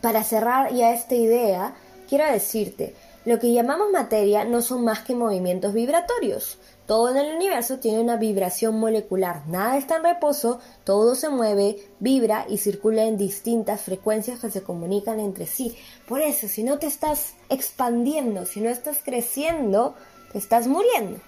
para 0.00 0.22
cerrar 0.24 0.72
ya 0.72 0.92
esta 0.92 1.14
idea, 1.14 1.74
quiero 2.08 2.24
decirte, 2.30 2.94
lo 3.24 3.38
que 3.38 3.52
llamamos 3.52 3.90
materia 3.90 4.44
no 4.44 4.62
son 4.62 4.84
más 4.84 5.00
que 5.00 5.14
movimientos 5.14 5.74
vibratorios. 5.74 6.58
Todo 6.86 7.10
en 7.10 7.16
el 7.16 7.34
universo 7.34 7.78
tiene 7.80 8.00
una 8.00 8.16
vibración 8.16 8.78
molecular, 8.78 9.42
nada 9.48 9.76
está 9.76 9.96
en 9.96 10.04
reposo, 10.04 10.60
todo 10.84 11.16
se 11.16 11.28
mueve, 11.28 11.78
vibra 11.98 12.46
y 12.48 12.58
circula 12.58 13.04
en 13.04 13.18
distintas 13.18 13.80
frecuencias 13.80 14.38
que 14.38 14.50
se 14.50 14.62
comunican 14.62 15.18
entre 15.18 15.46
sí. 15.46 15.76
Por 16.06 16.20
eso, 16.20 16.46
si 16.46 16.62
no 16.62 16.78
te 16.78 16.86
estás 16.86 17.34
expandiendo, 17.48 18.46
si 18.46 18.60
no 18.60 18.70
estás 18.70 18.98
creciendo, 19.04 19.96
te 20.30 20.38
estás 20.38 20.68
muriendo. 20.68 21.18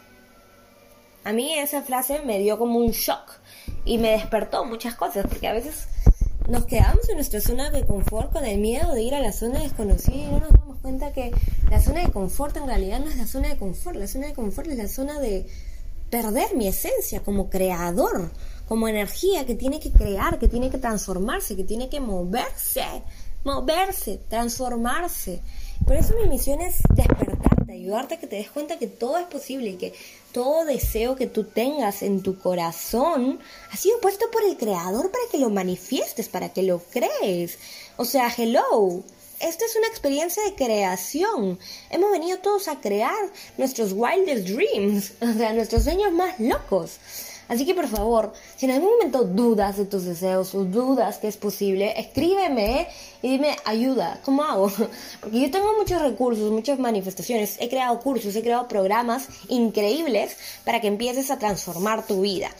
A 1.24 1.32
mí 1.32 1.52
esa 1.58 1.82
frase 1.82 2.20
me 2.24 2.38
dio 2.38 2.56
como 2.56 2.78
un 2.78 2.92
shock 2.92 3.32
y 3.84 3.98
me 3.98 4.12
despertó 4.12 4.64
muchas 4.64 4.94
cosas, 4.94 5.26
porque 5.26 5.48
a 5.48 5.52
veces 5.52 5.88
nos 6.48 6.64
quedamos 6.64 7.06
en 7.10 7.16
nuestra 7.16 7.40
zona 7.40 7.70
de 7.70 7.84
confort 7.84 8.32
con 8.32 8.44
el 8.44 8.58
miedo 8.58 8.94
de 8.94 9.02
ir 9.02 9.14
a 9.14 9.20
la 9.20 9.32
zona 9.32 9.60
desconocida 9.60 10.16
y 10.16 10.26
no 10.26 10.40
nos 10.40 10.52
damos 10.52 10.78
cuenta 10.80 11.12
que 11.12 11.30
la 11.70 11.80
zona 11.80 12.00
de 12.00 12.10
confort 12.10 12.56
en 12.56 12.66
realidad 12.66 13.00
no 13.00 13.10
es 13.10 13.16
la 13.16 13.26
zona 13.26 13.48
de 13.48 13.58
confort, 13.58 13.96
la 13.96 14.06
zona 14.06 14.28
de 14.28 14.32
confort 14.32 14.68
es 14.68 14.78
la 14.78 14.88
zona 14.88 15.20
de 15.20 15.46
perder 16.08 16.56
mi 16.56 16.66
esencia 16.66 17.20
como 17.20 17.50
creador, 17.50 18.30
como 18.66 18.88
energía 18.88 19.44
que 19.44 19.54
tiene 19.54 19.78
que 19.78 19.92
crear, 19.92 20.38
que 20.38 20.48
tiene 20.48 20.70
que 20.70 20.78
transformarse, 20.78 21.54
que 21.54 21.64
tiene 21.64 21.90
que 21.90 22.00
moverse, 22.00 23.02
moverse, 23.44 24.20
transformarse. 24.28 25.42
Por 25.84 25.96
eso 25.96 26.14
mi 26.22 26.30
misión 26.30 26.62
es 26.62 26.80
despertarte, 27.68 27.72
ayudarte 27.72 28.14
a 28.14 28.18
que 28.18 28.26
te 28.26 28.37
des 28.37 28.50
cuenta 28.50 28.78
que 28.78 28.87
todo 28.87 29.18
es 29.18 29.26
posible 29.26 29.70
y 29.70 29.76
que 29.76 29.92
todo 30.32 30.64
deseo 30.64 31.16
que 31.16 31.26
tú 31.26 31.44
tengas 31.44 32.02
en 32.02 32.22
tu 32.22 32.38
corazón 32.38 33.38
ha 33.70 33.76
sido 33.76 34.00
puesto 34.00 34.30
por 34.30 34.42
el 34.44 34.56
Creador 34.56 35.10
para 35.10 35.25
que 35.30 35.38
lo 35.38 35.50
manifiestes, 35.50 36.28
para 36.28 36.52
que 36.52 36.62
lo 36.62 36.80
crees. 36.90 37.58
O 37.96 38.04
sea, 38.04 38.32
hello. 38.37 39.02
Esta 39.40 39.64
es 39.66 39.76
una 39.76 39.87
experiencia 39.87 40.42
de 40.42 40.54
creación. 40.54 41.60
Hemos 41.90 42.10
venido 42.10 42.38
todos 42.38 42.66
a 42.66 42.80
crear 42.80 43.32
nuestros 43.56 43.92
wildest 43.92 44.48
dreams, 44.48 45.12
o 45.20 45.32
sea, 45.32 45.52
nuestros 45.52 45.84
sueños 45.84 46.12
más 46.12 46.40
locos. 46.40 46.98
Así 47.48 47.64
que 47.64 47.74
por 47.74 47.88
favor, 47.88 48.32
si 48.56 48.66
en 48.66 48.72
algún 48.72 48.90
momento 48.90 49.24
dudas 49.24 49.76
de 49.78 49.86
tus 49.86 50.04
deseos 50.04 50.54
o 50.54 50.64
dudas 50.64 51.18
que 51.18 51.28
es 51.28 51.36
posible, 51.36 51.98
escríbeme 51.98 52.86
y 53.22 53.30
dime 53.30 53.56
ayuda, 53.64 54.20
¿cómo 54.24 54.44
hago? 54.44 54.70
Porque 55.20 55.40
yo 55.40 55.50
tengo 55.50 55.74
muchos 55.76 56.00
recursos, 56.02 56.50
muchas 56.50 56.78
manifestaciones, 56.78 57.56
he 57.58 57.68
creado 57.68 57.98
cursos, 58.00 58.36
he 58.36 58.42
creado 58.42 58.68
programas 58.68 59.28
increíbles 59.48 60.36
para 60.64 60.80
que 60.80 60.88
empieces 60.88 61.30
a 61.30 61.38
transformar 61.38 62.06
tu 62.06 62.20
vida. 62.20 62.50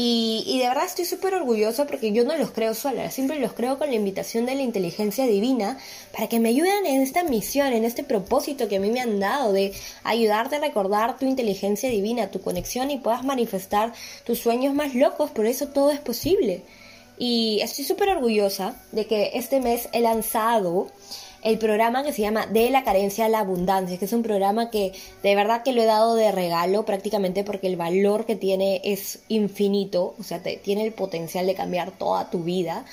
Y, 0.00 0.60
de 0.60 0.68
verdad 0.68 0.84
estoy 0.84 1.06
súper 1.06 1.34
orgullosa 1.34 1.88
porque 1.88 2.12
yo 2.12 2.22
no 2.22 2.36
los 2.36 2.52
creo 2.52 2.72
sola, 2.72 3.10
siempre 3.10 3.40
los 3.40 3.52
creo 3.52 3.78
con 3.78 3.88
la 3.88 3.96
invitación 3.96 4.46
de 4.46 4.54
la 4.54 4.62
inteligencia 4.62 5.26
divina 5.26 5.76
para 6.12 6.28
que 6.28 6.38
me 6.38 6.50
ayuden 6.50 6.86
en 6.86 7.02
esta 7.02 7.24
misión, 7.24 7.72
en 7.72 7.84
este 7.84 8.04
propósito 8.04 8.68
que 8.68 8.76
a 8.76 8.80
mí 8.80 8.92
me 8.92 9.00
han 9.00 9.18
dado 9.18 9.52
de 9.52 9.72
ayudarte 10.04 10.54
a 10.54 10.60
recordar 10.60 11.18
tu 11.18 11.26
inteligencia 11.26 11.90
divina, 11.90 12.30
tu 12.30 12.40
conexión 12.40 12.92
y 12.92 12.98
puedas 12.98 13.24
manifestar 13.24 13.92
tus 14.22 14.38
sueños 14.38 14.72
más 14.72 14.94
locos, 14.94 15.32
por 15.32 15.46
eso 15.46 15.66
todo 15.66 15.90
es 15.90 15.98
posible. 15.98 16.62
Y 17.18 17.58
estoy 17.60 17.84
súper 17.84 18.10
orgullosa 18.10 18.80
de 18.92 19.08
que 19.08 19.32
este 19.34 19.60
mes 19.60 19.88
he 19.90 20.00
lanzado 20.00 20.92
el 21.42 21.58
programa 21.58 22.02
que 22.02 22.12
se 22.12 22.22
llama 22.22 22.46
De 22.46 22.70
la 22.70 22.84
carencia 22.84 23.26
a 23.26 23.28
la 23.28 23.40
abundancia, 23.40 23.98
que 23.98 24.04
es 24.04 24.12
un 24.12 24.22
programa 24.22 24.70
que 24.70 24.92
de 25.22 25.34
verdad 25.34 25.62
que 25.62 25.72
lo 25.72 25.82
he 25.82 25.86
dado 25.86 26.14
de 26.14 26.32
regalo 26.32 26.84
prácticamente 26.84 27.44
porque 27.44 27.66
el 27.68 27.76
valor 27.76 28.26
que 28.26 28.36
tiene 28.36 28.80
es 28.84 29.20
infinito, 29.28 30.14
o 30.18 30.22
sea, 30.22 30.42
tiene 30.42 30.84
el 30.84 30.92
potencial 30.92 31.46
de 31.46 31.54
cambiar 31.54 31.92
toda 31.92 32.30
tu 32.30 32.42
vida. 32.42 32.84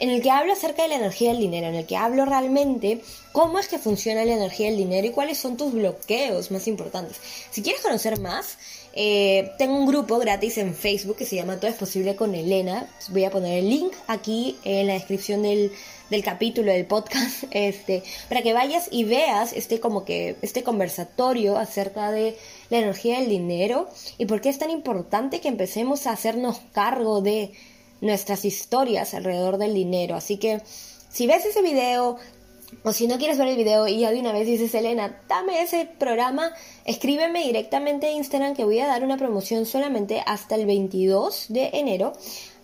En 0.00 0.10
el 0.10 0.22
que 0.22 0.30
hablo 0.30 0.52
acerca 0.52 0.82
de 0.82 0.88
la 0.88 0.96
energía 0.96 1.30
del 1.30 1.38
dinero, 1.38 1.68
en 1.68 1.76
el 1.76 1.86
que 1.86 1.96
hablo 1.96 2.24
realmente 2.24 3.00
cómo 3.32 3.60
es 3.60 3.68
que 3.68 3.78
funciona 3.78 4.24
la 4.24 4.32
energía 4.32 4.66
del 4.66 4.76
dinero 4.76 5.06
y 5.06 5.10
cuáles 5.10 5.38
son 5.38 5.56
tus 5.56 5.72
bloqueos 5.72 6.50
más 6.50 6.66
importantes. 6.66 7.20
Si 7.50 7.62
quieres 7.62 7.80
conocer 7.80 8.18
más, 8.18 8.58
Eh, 8.96 9.50
tengo 9.58 9.76
un 9.76 9.86
grupo 9.86 10.18
gratis 10.18 10.56
en 10.58 10.72
Facebook 10.72 11.16
que 11.16 11.26
se 11.26 11.34
llama 11.34 11.58
Todo 11.58 11.68
es 11.68 11.76
posible 11.76 12.14
con 12.14 12.32
Elena. 12.32 12.88
Voy 13.08 13.24
a 13.24 13.30
poner 13.30 13.58
el 13.58 13.68
link 13.68 13.92
aquí 14.06 14.56
en 14.62 14.86
la 14.86 14.92
descripción 14.92 15.42
del, 15.42 15.72
del 16.10 16.22
capítulo 16.22 16.70
del 16.70 16.86
podcast, 16.86 17.42
este, 17.50 18.04
para 18.28 18.42
que 18.42 18.52
vayas 18.52 18.86
y 18.92 19.02
veas 19.02 19.52
este 19.52 19.80
como 19.80 20.04
que 20.04 20.36
este 20.42 20.62
conversatorio 20.62 21.58
acerca 21.58 22.12
de 22.12 22.36
la 22.70 22.78
energía 22.78 23.18
del 23.18 23.28
dinero 23.28 23.88
y 24.16 24.26
por 24.26 24.40
qué 24.40 24.48
es 24.48 24.58
tan 24.58 24.70
importante 24.70 25.40
que 25.40 25.48
empecemos 25.48 26.06
a 26.06 26.12
hacernos 26.12 26.60
cargo 26.72 27.20
de 27.20 27.50
nuestras 28.00 28.44
historias 28.44 29.12
alrededor 29.12 29.58
del 29.58 29.74
dinero. 29.74 30.14
Así 30.14 30.36
que 30.36 30.60
si 31.14 31.26
ves 31.26 31.44
ese 31.44 31.62
video, 31.62 32.16
o 32.82 32.92
si 32.92 33.06
no 33.06 33.18
quieres 33.18 33.38
ver 33.38 33.48
el 33.48 33.56
video 33.56 33.86
y 33.86 34.00
ya 34.00 34.10
de 34.10 34.20
una 34.20 34.32
vez 34.32 34.46
dices, 34.46 34.74
Elena, 34.74 35.20
dame 35.28 35.62
ese 35.62 35.88
programa, 35.98 36.52
escríbeme 36.84 37.44
directamente 37.44 38.06
a 38.06 38.12
Instagram 38.12 38.54
que 38.54 38.64
voy 38.64 38.80
a 38.80 38.86
dar 38.86 39.04
una 39.04 39.16
promoción 39.16 39.66
solamente 39.66 40.22
hasta 40.26 40.54
el 40.54 40.66
22 40.66 41.46
de 41.48 41.70
enero 41.74 42.12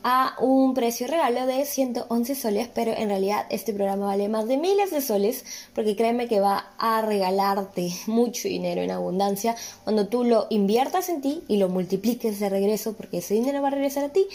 a 0.02 0.34
un 0.40 0.72
precio 0.72 1.06
regalo 1.06 1.46
de 1.46 1.64
111 1.66 2.34
soles, 2.34 2.70
pero 2.74 2.92
en 2.92 3.08
realidad 3.08 3.46
este 3.50 3.74
programa 3.74 4.06
vale 4.06 4.28
más 4.28 4.48
de 4.48 4.56
miles 4.56 4.90
de 4.90 5.02
soles 5.02 5.44
porque 5.74 5.94
créeme 5.94 6.26
que 6.26 6.40
va 6.40 6.72
a 6.78 7.02
regalarte 7.02 7.90
mucho 8.06 8.48
dinero 8.48 8.80
en 8.80 8.90
abundancia 8.90 9.56
cuando 9.84 10.08
tú 10.08 10.24
lo 10.24 10.46
inviertas 10.50 11.08
en 11.08 11.20
ti 11.20 11.42
y 11.48 11.58
lo 11.58 11.68
multipliques 11.68 12.40
de 12.40 12.48
regreso 12.48 12.94
porque 12.94 13.18
ese 13.18 13.34
dinero 13.34 13.60
va 13.60 13.68
a 13.68 13.72
regresar 13.72 14.04
a 14.04 14.08
ti 14.08 14.26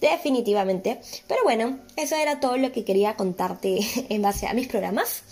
definitivamente. 0.00 1.00
Pero 1.26 1.42
bueno, 1.44 1.78
eso 1.96 2.16
era 2.16 2.40
todo 2.40 2.56
lo 2.56 2.72
que 2.72 2.84
quería 2.84 3.16
contarte 3.16 3.80
en 4.08 4.22
base 4.22 4.46
a 4.46 4.54
mis 4.54 4.68
programas. 4.68 5.22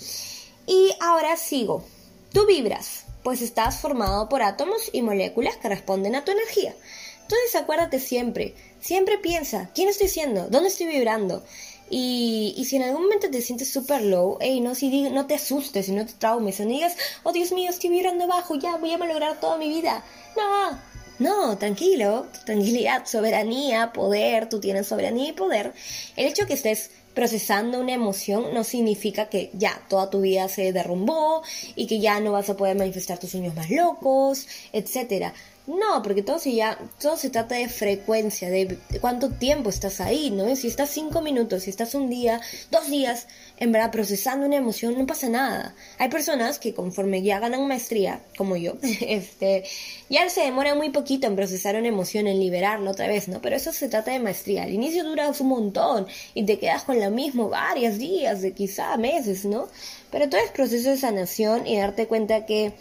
Y 0.67 0.91
ahora 1.01 1.37
sigo. 1.37 1.85
Tú 2.33 2.47
vibras, 2.47 3.05
pues 3.23 3.41
estás 3.41 3.81
formado 3.81 4.29
por 4.29 4.43
átomos 4.43 4.91
y 4.93 5.01
moléculas 5.01 5.57
que 5.57 5.69
responden 5.69 6.15
a 6.15 6.25
tu 6.25 6.33
energía. 6.33 6.75
Entonces 7.23 7.57
acuérdate 7.57 8.01
siempre, 8.01 8.55
siempre 8.81 9.19
piensa, 9.19 9.71
¿quién 9.75 9.89
estoy 9.89 10.09
siendo? 10.09 10.49
¿Dónde 10.49 10.69
estoy 10.69 10.87
vibrando? 10.87 11.43
Y, 11.91 12.65
si 12.69 12.77
en 12.77 12.83
algún 12.83 13.03
momento 13.03 13.31
te 13.31 13.41
sientes 13.41 13.71
súper 13.71 14.03
low, 14.03 14.37
hey, 14.41 14.61
no, 14.61 14.75
si 14.75 15.11
no 15.11 15.27
te 15.27 15.35
asustes 15.35 15.89
y 15.89 15.93
no 15.93 16.05
te 16.05 16.13
traumes, 16.15 16.61
no 16.61 16.67
digas, 16.67 16.97
oh 17.23 17.33
Dios 17.33 17.53
mío, 17.53 17.71
estoy 17.71 17.91
vibrando 17.91 18.27
bajo, 18.27 18.57
ya 18.57 18.77
voy 18.77 18.93
a 18.93 18.99
malograr 18.99 19.41
toda 19.41 19.57
mi 19.57 19.69
vida. 19.69 20.05
No, 20.37 20.79
no, 21.19 21.59
tranquilo, 21.59 22.27
tranquilidad, 22.45 23.07
soberanía, 23.07 23.93
poder, 23.93 24.49
tú 24.49 24.61
tienes 24.61 24.87
soberanía 24.87 25.31
y 25.31 25.33
poder. 25.33 25.73
El 26.17 26.27
hecho 26.27 26.47
que 26.47 26.55
estés 26.55 26.91
procesando 27.15 27.81
una 27.81 27.95
emoción 27.95 28.55
no 28.55 28.63
significa 28.63 29.29
que 29.29 29.51
ya 29.53 29.83
toda 29.89 30.09
tu 30.09 30.21
vida 30.21 30.49
se 30.49 30.73
derrumbó 30.73 31.43
y 31.75 31.89
que 31.89 31.99
ya 31.99 32.21
no 32.21 32.33
vas 32.33 32.49
a 32.49 32.57
poder 32.57 32.77
manifestar 32.77 33.19
tus 33.19 33.31
sueños 33.31 33.57
más 33.57 33.71
locos, 33.71 34.47
etcétera. 34.73 35.35
No, 35.69 36.03
porque 36.03 36.23
todo 36.23 36.39
se, 36.39 36.55
ya, 36.55 36.79
todo 36.99 37.19
se 37.19 37.29
trata 37.29 37.55
de 37.57 37.69
frecuencia, 37.69 38.49
de 38.49 38.79
cuánto 39.03 39.29
tiempo 39.29 39.69
estás 39.69 40.01
ahí, 40.01 40.31
¿no? 40.31 40.57
Si 40.57 40.67
estás 40.67 40.89
cinco 40.89 41.21
minutos, 41.21 41.65
si 41.65 41.71
estás 41.71 41.95
un 41.95 42.09
día, 42.09 42.41
dos 42.71 42.89
días, 42.89 43.27
en 43.59 43.71
verdad 43.71 43.91
procesando 43.91 44.47
una 44.47 44.57
emoción, 44.57 44.97
no 44.97 45.07
pasa 45.07 45.29
nada. 45.29 45.75
Hay 45.99 46.09
personas 46.09 46.59
que 46.59 46.73
conforme 46.73 47.21
ya 47.21 47.39
ganan 47.39 47.69
maestría, 47.69 48.23
como 48.39 48.57
yo, 48.57 48.79
este, 48.83 49.65
ya 50.09 50.27
se 50.31 50.41
demora 50.41 50.75
muy 50.75 50.89
poquito 50.89 51.27
en 51.27 51.37
procesar 51.37 51.77
una 51.77 51.89
emoción, 51.89 52.27
en 52.29 52.41
liberarla 52.41 52.91
otra 52.91 53.07
vez, 53.07 53.29
¿no? 53.29 53.43
Pero 53.43 53.55
eso 53.57 53.71
se 53.75 53.91
trata 53.91 54.13
de 54.13 54.21
maestría. 54.21 54.63
Al 54.63 54.73
inicio 54.73 55.05
dura 55.05 55.31
un 55.39 55.49
montón 55.49 56.07
y 56.33 56.45
te 56.45 56.59
quedas 56.59 56.85
con 56.85 56.99
lo 56.99 57.11
mismo 57.11 57.51
varios 57.51 57.99
días, 57.99 58.41
de 58.41 58.53
quizá 58.55 58.97
meses, 58.97 59.45
¿no? 59.45 59.69
Pero 60.11 60.31
todo 60.31 60.41
es 60.41 60.51
proceso 60.51 60.89
de 60.89 60.97
sanación 60.97 61.67
y 61.67 61.77
darte 61.77 62.07
cuenta 62.07 62.47
que 62.47 62.73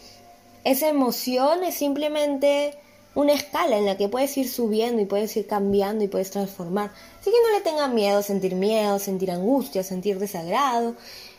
esa 0.70 0.88
emoción 0.88 1.64
es 1.64 1.76
simplemente 1.76 2.74
una 3.14 3.32
escala 3.32 3.78
en 3.78 3.86
la 3.86 3.96
que 3.96 4.08
puedes 4.08 4.36
ir 4.36 4.48
subiendo 4.48 5.00
y 5.00 5.06
puedes 5.06 5.34
ir 5.36 5.46
cambiando 5.46 6.04
y 6.04 6.08
puedes 6.08 6.30
transformar. 6.30 6.90
Así 7.18 7.30
que 7.30 7.36
no 7.42 7.56
le 7.56 7.64
tengan 7.64 7.94
miedo, 7.94 8.22
sentir 8.22 8.54
miedo, 8.54 8.98
sentir 8.98 9.30
angustia, 9.30 9.82
sentir 9.82 10.18
desagrado. 10.18 10.94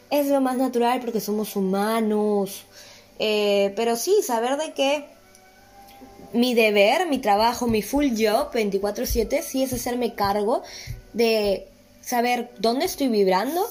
Es 0.09 0.27
lo 0.27 0.41
más 0.41 0.57
natural 0.57 0.99
porque 0.99 1.21
somos 1.21 1.55
humanos. 1.55 2.65
Eh, 3.19 3.71
pero 3.75 3.95
sí, 3.95 4.15
saber 4.25 4.57
de 4.57 4.73
que 4.73 5.05
mi 6.33 6.55
deber, 6.55 7.07
mi 7.07 7.19
trabajo, 7.19 7.67
mi 7.67 7.83
full 7.83 8.07
job 8.17 8.51
24/7 8.51 9.43
sí 9.43 9.61
es 9.61 9.73
hacerme 9.73 10.15
cargo 10.15 10.63
de 11.13 11.67
saber 12.01 12.49
dónde 12.57 12.85
estoy 12.85 13.09
vibrando 13.09 13.63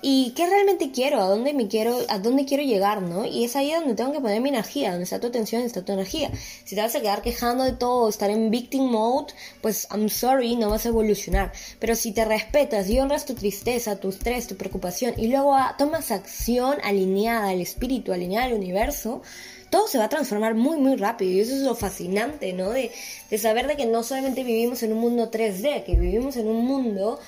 y 0.00 0.32
qué 0.36 0.46
realmente 0.46 0.92
quiero, 0.92 1.20
a 1.20 1.28
dónde 1.28 1.52
me 1.54 1.66
quiero, 1.66 1.98
a 2.08 2.18
dónde 2.20 2.44
quiero 2.44 2.62
llegar, 2.62 3.02
¿no? 3.02 3.26
Y 3.26 3.44
es 3.44 3.56
ahí 3.56 3.72
donde 3.72 3.94
tengo 3.94 4.12
que 4.12 4.20
poner 4.20 4.40
mi 4.40 4.48
energía, 4.48 4.90
donde 4.90 5.04
está 5.04 5.18
tu 5.18 5.26
atención, 5.26 5.62
está 5.62 5.84
tu 5.84 5.92
energía. 5.92 6.30
Si 6.64 6.76
te 6.76 6.80
vas 6.80 6.94
a 6.94 7.00
quedar 7.00 7.20
quejando 7.20 7.64
de 7.64 7.72
todo, 7.72 8.08
estar 8.08 8.30
en 8.30 8.50
victim 8.50 8.84
mode, 8.84 9.32
pues 9.60 9.88
I'm 9.90 10.08
sorry, 10.08 10.54
no 10.54 10.70
vas 10.70 10.86
a 10.86 10.90
evolucionar. 10.90 11.52
Pero 11.80 11.96
si 11.96 12.12
te 12.12 12.24
respetas 12.24 12.88
y 12.88 13.00
honras 13.00 13.26
tu 13.26 13.34
tristeza, 13.34 13.98
tu 13.98 14.10
estrés, 14.10 14.46
tu 14.46 14.56
preocupación 14.56 15.14
y 15.16 15.28
luego 15.28 15.56
tomas 15.76 16.12
acción 16.12 16.78
alineada 16.84 17.48
al 17.48 17.60
espíritu, 17.60 18.12
alineada 18.12 18.46
al 18.46 18.52
universo, 18.52 19.22
todo 19.70 19.88
se 19.88 19.98
va 19.98 20.04
a 20.04 20.08
transformar 20.08 20.54
muy 20.54 20.78
muy 20.78 20.96
rápido 20.96 21.32
y 21.32 21.40
eso 21.40 21.54
es 21.54 21.62
lo 21.62 21.74
fascinante, 21.74 22.52
¿no? 22.52 22.70
De, 22.70 22.92
de 23.30 23.38
saber 23.38 23.66
de 23.66 23.76
que 23.76 23.86
no 23.86 24.02
solamente 24.02 24.44
vivimos 24.44 24.82
en 24.82 24.92
un 24.92 25.00
mundo 25.00 25.30
3D, 25.30 25.84
que 25.84 25.96
vivimos 25.96 26.36
en 26.36 26.48
un 26.48 26.64
mundo 26.64 27.18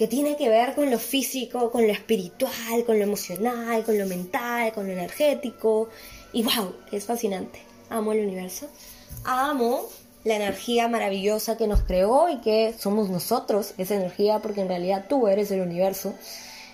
que 0.00 0.08
tiene 0.08 0.38
que 0.38 0.48
ver 0.48 0.74
con 0.74 0.90
lo 0.90 0.98
físico, 0.98 1.70
con 1.70 1.86
lo 1.86 1.92
espiritual, 1.92 2.86
con 2.86 2.98
lo 2.98 3.04
emocional, 3.04 3.84
con 3.84 3.98
lo 3.98 4.06
mental, 4.06 4.72
con 4.72 4.86
lo 4.86 4.94
energético. 4.94 5.90
Y 6.32 6.42
wow, 6.42 6.74
es 6.90 7.04
fascinante. 7.04 7.60
Amo 7.90 8.12
el 8.12 8.20
universo. 8.20 8.66
Amo 9.24 9.82
la 10.24 10.36
energía 10.36 10.88
maravillosa 10.88 11.58
que 11.58 11.66
nos 11.66 11.82
creó 11.82 12.30
y 12.30 12.40
que 12.40 12.74
somos 12.78 13.10
nosotros, 13.10 13.74
esa 13.76 13.94
energía, 13.94 14.38
porque 14.38 14.62
en 14.62 14.68
realidad 14.68 15.04
tú 15.06 15.28
eres 15.28 15.50
el 15.50 15.60
universo 15.60 16.14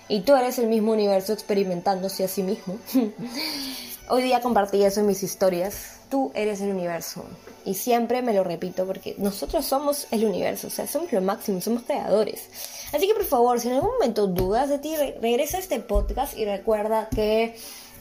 y 0.09 0.21
tú 0.21 0.37
eres 0.37 0.61
el 0.61 0.69
mismo 0.69 0.93
universo 0.93 1.33
experimentándose 1.33 2.23
a 2.23 2.29
sí 2.29 2.45
mismo. 2.45 2.79
Hoy 4.09 4.23
día 4.23 4.41
compartí 4.41 4.85
eso 4.85 5.01
en 5.01 5.07
mis 5.07 5.25
historias. 5.25 5.99
Tú 6.09 6.31
eres 6.35 6.61
el 6.61 6.71
universo. 6.71 7.25
Y 7.65 7.75
siempre 7.75 8.23
me 8.23 8.33
lo 8.33 8.45
repito 8.45 8.87
porque 8.87 9.17
nosotros 9.19 9.65
somos 9.65 10.07
el 10.13 10.25
universo, 10.25 10.69
o 10.69 10.71
sea, 10.71 10.87
somos 10.87 11.13
lo 11.13 11.21
máximo, 11.21 11.61
somos 11.61 11.83
creadores. 11.83 12.49
Así 12.95 13.09
que 13.09 13.15
por 13.15 13.25
favor, 13.25 13.59
si 13.59 13.67
en 13.67 13.75
algún 13.75 13.91
momento 13.91 14.29
dudas 14.29 14.69
de 14.69 14.79
ti, 14.79 14.95
regresa 14.95 15.57
a 15.57 15.61
este 15.61 15.81
podcast 15.81 16.39
y 16.39 16.45
recuerda 16.45 17.09
que 17.09 17.57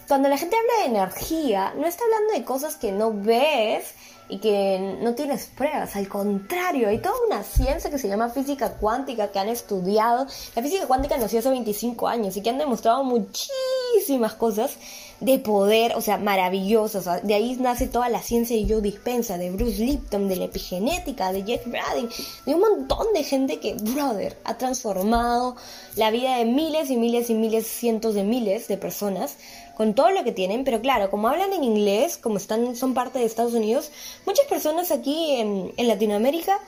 cuando 0.07 0.29
la 0.29 0.37
gente 0.37 0.55
habla 0.55 0.83
de 0.83 0.99
energía, 0.99 1.73
no 1.75 1.87
está 1.87 2.03
hablando 2.03 2.33
de 2.33 2.43
cosas 2.43 2.75
que 2.75 2.91
no 2.91 3.11
ves 3.11 3.95
y 4.29 4.37
que 4.37 4.97
no 5.01 5.15
tienes 5.15 5.47
pruebas. 5.47 5.95
Al 5.95 6.07
contrario, 6.07 6.87
hay 6.87 6.99
toda 6.99 7.15
una 7.25 7.43
ciencia 7.43 7.89
que 7.89 7.97
se 7.97 8.07
llama 8.07 8.29
física 8.29 8.73
cuántica 8.73 9.31
que 9.31 9.39
han 9.39 9.49
estudiado. 9.49 10.27
La 10.55 10.61
física 10.61 10.85
cuántica 10.85 11.17
nació 11.17 11.39
hace 11.39 11.49
25 11.49 12.07
años 12.07 12.37
y 12.37 12.41
que 12.43 12.51
han 12.51 12.59
demostrado 12.59 13.03
muchísimas 13.03 14.35
cosas 14.35 14.77
de 15.19 15.39
poder, 15.39 15.93
o 15.95 16.01
sea, 16.01 16.17
maravillosas. 16.17 17.23
de 17.23 17.33
ahí 17.33 17.55
nace 17.59 17.87
toda 17.87 18.09
la 18.09 18.21
ciencia 18.21 18.55
y 18.55 18.65
yo 18.65 18.81
dispensa, 18.81 19.37
de 19.37 19.49
Bruce 19.51 19.83
Lipton, 19.83 20.27
de 20.27 20.35
la 20.35 20.45
epigenética, 20.45 21.31
de 21.31 21.43
Jeff 21.43 21.65
Brading, 21.65 22.09
de 22.45 22.53
un 22.53 22.59
montón 22.59 23.07
de 23.13 23.23
gente 23.23 23.59
que, 23.59 23.73
brother, 23.75 24.37
ha 24.43 24.57
transformado 24.57 25.55
la 25.95 26.11
vida 26.11 26.37
de 26.37 26.45
miles 26.45 26.89
y 26.89 26.97
miles 26.97 27.29
y 27.29 27.33
miles, 27.33 27.67
cientos 27.67 28.13
de 28.15 28.23
miles 28.23 28.67
de 28.67 28.77
personas 28.77 29.37
con 29.75 29.93
todo 29.93 30.11
lo 30.11 30.23
que 30.23 30.31
tienen, 30.31 30.63
pero 30.63 30.81
claro, 30.81 31.09
como 31.11 31.27
hablan 31.27 31.51
en 31.53 31.63
inglés, 31.63 32.17
como 32.17 32.37
están, 32.37 32.75
son 32.75 32.93
parte 32.93 33.19
de 33.19 33.25
Estados 33.25 33.53
Unidos, 33.53 33.91
muchas 34.25 34.45
personas 34.47 34.91
aquí 34.91 35.35
en, 35.35 35.73
en 35.75 35.87
Latinoamérica 35.87 36.59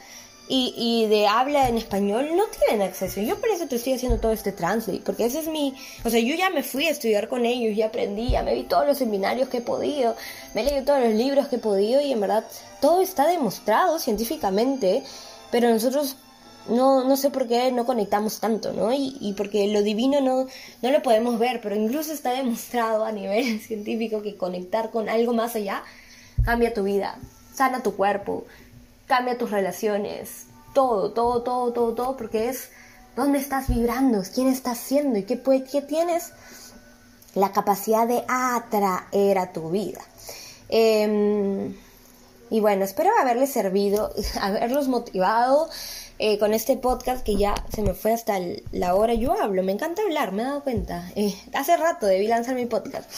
y, 0.48 0.74
y, 0.78 1.08
de 1.08 1.28
habla 1.28 1.68
en 1.68 1.78
español 1.78 2.30
no 2.36 2.44
tienen 2.48 2.88
acceso. 2.88 3.22
Yo 3.22 3.40
por 3.40 3.50
eso 3.50 3.68
te 3.68 3.76
estoy 3.76 3.94
haciendo 3.94 4.20
todo 4.20 4.32
este 4.32 4.52
translate, 4.52 5.02
porque 5.06 5.26
ese 5.26 5.40
es 5.40 5.48
mi... 5.48 5.76
O 6.06 6.10
sea, 6.10 6.20
yo 6.20 6.36
ya 6.36 6.50
me 6.50 6.64
fui 6.64 6.88
a 6.88 6.92
estudiar 6.92 7.28
con 7.28 7.46
ellos, 7.46 7.76
ya 7.76 7.88
aprendí, 7.88 8.30
ya 8.30 8.44
me 8.44 8.54
vi 8.54 8.64
todos 8.64 8.88
los 8.88 8.98
seminarios 8.98 9.50
que 9.50 9.58
he 9.58 9.62
podido, 9.62 10.16
me 10.54 10.62
he 10.62 10.66
leído 10.66 10.86
todos 10.86 11.04
los 11.04 11.14
libros 11.14 11.48
que 11.48 11.58
he 11.58 11.60
podido 11.60 12.02
y 12.02 12.12
en 12.12 12.22
verdad 12.22 12.46
todo 12.80 13.02
está 13.02 13.28
demostrado 13.28 14.00
científicamente, 14.00 15.04
pero 15.52 15.70
nosotros 15.70 16.16
no, 16.70 17.04
no 17.04 17.18
sé 17.18 17.30
por 17.30 17.48
qué 17.48 17.72
no 17.72 17.86
conectamos 17.86 18.40
tanto, 18.40 18.74
¿no? 18.74 18.94
Y, 18.94 19.18
y 19.20 19.34
porque 19.34 19.68
lo 19.68 19.82
divino 19.82 20.22
no, 20.22 20.48
no 20.82 20.92
lo 20.92 21.02
podemos 21.02 21.40
ver, 21.40 21.62
pero 21.62 21.76
incluso 21.76 22.14
está 22.14 22.32
demostrado 22.32 23.06
a 23.06 23.12
nivel 23.12 23.60
científico 23.68 24.22
que 24.22 24.36
conectar 24.36 24.92
con 24.92 25.10
algo 25.10 25.34
más 25.34 25.56
allá 25.56 25.84
cambia 26.44 26.74
tu 26.74 26.84
vida, 26.84 27.20
sana 27.54 27.82
tu 27.82 27.96
cuerpo, 27.96 28.46
cambia 29.08 29.38
tus 29.38 29.50
relaciones, 29.50 30.46
todo, 30.74 31.12
todo, 31.12 31.42
todo, 31.42 31.74
todo, 31.74 31.94
todo, 31.96 32.18
porque 32.18 32.50
es 32.50 32.70
dónde 33.16 33.40
estás 33.40 33.68
vibrando, 33.68 34.22
quién 34.34 34.48
estás 34.48 34.78
siendo 34.78 35.18
y 35.18 35.24
qué, 35.24 35.42
qué 35.42 35.82
tienes 35.82 36.34
la 37.34 37.52
capacidad 37.52 38.08
de 38.08 38.24
atraer 38.28 39.38
a 39.38 39.52
tu 39.54 39.72
vida. 39.72 40.02
Em, 40.70 41.76
y 42.50 42.60
bueno, 42.60 42.84
espero 42.84 43.10
haberles 43.20 43.52
servido, 43.52 44.12
haberlos 44.42 44.88
motivado 44.88 45.70
eh, 46.20 46.40
con 46.40 46.54
este 46.54 46.78
podcast 46.78 47.24
que 47.24 47.36
ya 47.36 47.54
se 47.74 47.82
me 47.82 47.94
fue 47.94 48.14
hasta 48.14 48.40
la 48.72 48.96
hora. 48.96 49.14
Yo 49.14 49.34
hablo, 49.34 49.64
me 49.64 49.72
encanta 49.72 50.02
hablar, 50.02 50.32
me 50.32 50.42
he 50.42 50.46
dado 50.46 50.64
cuenta. 50.64 51.12
Eh, 51.16 51.34
hace 51.54 51.78
rato 51.78 52.06
debí 52.06 52.28
lanzar 52.28 52.56
mi 52.56 52.66
podcast. 52.66 53.10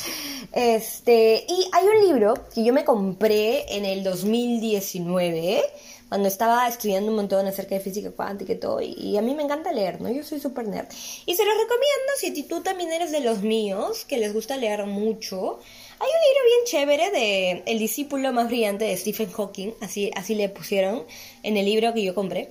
Este, 0.51 1.45
y 1.47 1.69
hay 1.71 1.85
un 1.85 2.07
libro 2.07 2.33
que 2.53 2.63
yo 2.63 2.73
me 2.73 2.83
compré 2.83 3.75
en 3.75 3.85
el 3.85 4.03
2019 4.03 5.63
cuando 6.09 6.27
estaba 6.27 6.67
estudiando 6.67 7.11
un 7.11 7.17
montón 7.17 7.45
acerca 7.45 7.75
de 7.75 7.81
física 7.81 8.11
cuántica 8.11 8.53
y 8.53 8.55
todo, 8.55 8.81
y, 8.81 9.15
a 9.15 9.21
mí 9.21 9.35
me 9.35 9.43
encanta 9.43 9.71
leer, 9.71 10.01
¿no? 10.01 10.09
Yo 10.11 10.23
soy 10.23 10.39
súper 10.39 10.67
nerd. 10.67 10.87
Y 11.27 11.35
se 11.35 11.45
los 11.45 11.53
recomiendo 11.53 12.11
si 12.17 12.43
tú 12.43 12.61
también 12.61 12.91
eres 12.91 13.11
de 13.11 13.19
los 13.19 13.41
míos, 13.43 14.05
que 14.05 14.17
les 14.17 14.33
gusta 14.33 14.57
leer 14.57 14.85
mucho. 14.87 15.59
Hay 15.99 16.07
un 16.07 16.23
libro 16.27 16.45
bien 16.45 16.65
chévere 16.65 17.11
de 17.11 17.63
El 17.67 17.77
discípulo 17.77 18.33
más 18.33 18.47
brillante 18.47 18.85
de 18.85 18.97
Stephen 18.97 19.31
Hawking, 19.31 19.73
así, 19.81 20.09
así 20.15 20.33
le 20.33 20.49
pusieron 20.49 21.03
en 21.43 21.57
el 21.57 21.65
libro 21.65 21.93
que 21.93 22.03
yo 22.03 22.15
compré, 22.15 22.49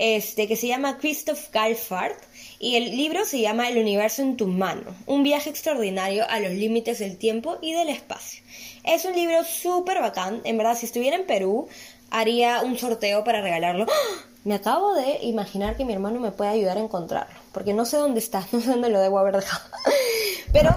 este, 0.00 0.48
que 0.48 0.56
se 0.56 0.66
llama 0.66 0.96
Christoph 0.98 1.50
Galfard. 1.52 2.16
Y 2.58 2.76
el 2.76 2.96
libro 2.96 3.24
se 3.24 3.40
llama 3.40 3.68
El 3.68 3.78
universo 3.78 4.22
en 4.22 4.36
tu 4.36 4.46
mano, 4.46 4.96
un 5.06 5.22
viaje 5.22 5.50
extraordinario 5.50 6.28
a 6.28 6.40
los 6.40 6.52
límites 6.52 6.98
del 6.98 7.16
tiempo 7.16 7.58
y 7.62 7.72
del 7.74 7.90
espacio. 7.90 8.42
Es 8.84 9.04
un 9.04 9.14
libro 9.14 9.44
súper 9.44 10.00
bacán, 10.00 10.40
en 10.44 10.58
verdad, 10.58 10.76
si 10.76 10.86
estuviera 10.86 11.16
en 11.16 11.26
Perú, 11.26 11.68
haría 12.10 12.62
un 12.62 12.76
sorteo 12.78 13.24
para 13.24 13.42
regalarlo. 13.42 13.86
¡Ah! 13.88 14.29
Me 14.42 14.54
acabo 14.54 14.94
de 14.94 15.18
imaginar 15.22 15.76
que 15.76 15.84
mi 15.84 15.92
hermano 15.92 16.18
me 16.18 16.32
puede 16.32 16.50
ayudar 16.50 16.78
a 16.78 16.80
encontrarlo, 16.80 17.38
porque 17.52 17.74
no 17.74 17.84
sé 17.84 17.98
dónde 17.98 18.20
está, 18.20 18.46
no 18.52 18.60
sé 18.60 18.70
dónde 18.70 18.88
lo 18.88 19.00
debo 19.00 19.18
haber 19.18 19.36
dejado. 19.36 19.64
Pero 20.52 20.70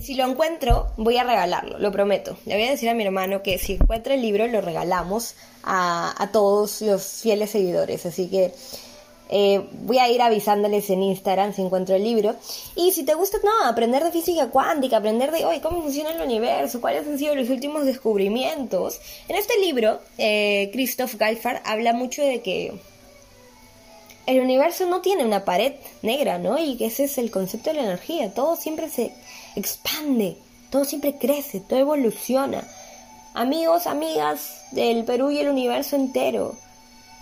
si 0.00 0.14
lo 0.14 0.24
encuentro, 0.24 0.92
voy 0.96 1.16
a 1.16 1.24
regalarlo, 1.24 1.78
lo 1.78 1.90
prometo. 1.90 2.36
Le 2.46 2.54
voy 2.54 2.64
a 2.64 2.70
decir 2.70 2.88
a 2.88 2.94
mi 2.94 3.04
hermano 3.04 3.42
que 3.42 3.58
si 3.58 3.74
encuentra 3.74 4.14
el 4.14 4.22
libro, 4.22 4.46
lo 4.46 4.60
regalamos 4.60 5.34
a, 5.64 6.14
a 6.16 6.30
todos 6.30 6.80
los 6.80 7.04
fieles 7.04 7.50
seguidores. 7.50 8.06
Así 8.06 8.28
que 8.28 8.54
eh, 9.30 9.66
voy 9.82 9.98
a 9.98 10.08
ir 10.08 10.22
avisándoles 10.22 10.88
en 10.90 11.02
Instagram 11.02 11.52
si 11.52 11.62
encuentro 11.62 11.94
el 11.94 12.04
libro. 12.04 12.36
Y 12.74 12.92
si 12.92 13.04
te 13.04 13.14
gusta, 13.14 13.38
no, 13.44 13.66
aprender 13.66 14.02
de 14.04 14.10
física 14.10 14.48
cuántica, 14.48 14.98
aprender 14.98 15.30
de 15.30 15.44
hoy 15.44 15.60
cómo 15.60 15.82
funciona 15.82 16.12
el 16.12 16.22
universo, 16.22 16.80
cuáles 16.80 17.06
han 17.06 17.18
sido 17.18 17.34
los 17.34 17.50
últimos 17.50 17.84
descubrimientos. 17.84 19.00
En 19.28 19.36
este 19.36 19.58
libro, 19.58 20.00
eh, 20.16 20.70
Christoph 20.72 21.16
Galfard 21.16 21.60
habla 21.64 21.92
mucho 21.92 22.22
de 22.22 22.40
que 22.40 22.78
el 24.28 24.40
universo 24.40 24.84
no 24.84 25.00
tiene 25.00 25.24
una 25.24 25.46
pared 25.46 25.72
negra, 26.02 26.38
¿no? 26.38 26.58
Y 26.58 26.76
ese 26.84 27.04
es 27.04 27.16
el 27.16 27.30
concepto 27.30 27.70
de 27.70 27.76
la 27.76 27.84
energía. 27.84 28.34
Todo 28.34 28.56
siempre 28.56 28.90
se 28.90 29.14
expande, 29.56 30.36
todo 30.68 30.84
siempre 30.84 31.16
crece, 31.16 31.60
todo 31.60 31.78
evoluciona. 31.78 32.68
Amigos, 33.32 33.86
amigas 33.86 34.66
del 34.72 35.06
Perú 35.06 35.30
y 35.30 35.38
el 35.38 35.48
universo 35.48 35.96
entero, 35.96 36.58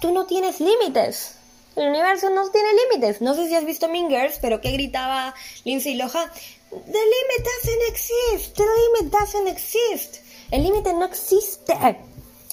tú 0.01 0.11
no 0.11 0.27
tienes 0.27 0.59
límites. 0.59 1.37
El 1.77 1.91
universo 1.91 2.29
no 2.31 2.51
tiene 2.51 2.71
límites. 2.73 3.21
No 3.21 3.35
sé 3.35 3.47
si 3.47 3.55
has 3.55 3.65
visto 3.65 3.87
Mingers, 3.87 4.41
pero 4.41 4.61
que 4.61 4.73
gritaba 4.73 5.33
Lindsay 5.63 5.95
Lohan. 5.95 6.29
The 6.71 6.77
limit 6.77 7.45
doesn't 7.45 7.83
exist. 7.89 8.57
The 8.57 8.65
limit 8.65 9.13
doesn't 9.13 9.47
exist. 9.47 10.17
El 10.51 10.65
límite 10.65 10.93
no 10.93 11.05
existe. 11.05 11.73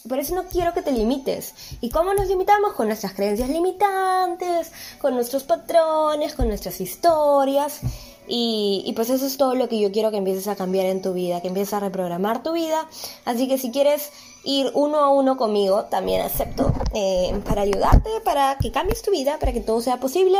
Por 0.08 0.20
eso 0.20 0.36
no 0.36 0.44
quiero 0.46 0.74
que 0.74 0.82
te 0.82 0.92
limites. 0.92 1.54
¿Y 1.80 1.90
cómo 1.90 2.14
nos 2.14 2.28
limitamos? 2.28 2.74
Con 2.74 2.88
nuestras 2.88 3.14
creencias 3.14 3.50
limitantes, 3.50 4.72
con 5.00 5.16
nuestros 5.16 5.44
patrones, 5.44 6.34
con 6.34 6.48
nuestras 6.48 6.82
historias. 6.82 7.80
Y, 8.28 8.84
y, 8.86 8.94
pues 8.94 9.10
eso 9.10 9.26
es 9.26 9.38
todo 9.38 9.56
lo 9.56 9.68
que 9.68 9.80
yo 9.80 9.92
quiero 9.92 10.12
que 10.12 10.18
empieces 10.18 10.48
a 10.48 10.56
cambiar 10.56 10.86
en 10.86 11.02
tu 11.02 11.14
vida, 11.14 11.42
que 11.42 11.50
empieces 11.50 11.74
a 11.74 11.80
reprogramar 11.80 12.44
tu 12.44 12.54
vida. 12.54 12.88
Así 13.26 13.48
que 13.48 13.58
si 13.58 13.72
quieres 13.72 14.12
ir 14.44 14.72
uno 14.74 14.98
a 14.98 15.10
uno 15.10 15.38
conmigo, 15.38 15.86
también 15.86 16.22
acepto 16.22 16.74
eh, 16.94 17.40
para 17.46 17.62
ayudarte, 17.62 18.10
para 18.24 18.58
que 18.58 18.72
cambies 18.72 19.02
tu 19.02 19.12
vida, 19.12 19.40
para 19.40 19.54
que 19.54 19.62
todo 19.62 19.82
sea 19.82 20.00
posible. 20.00 20.38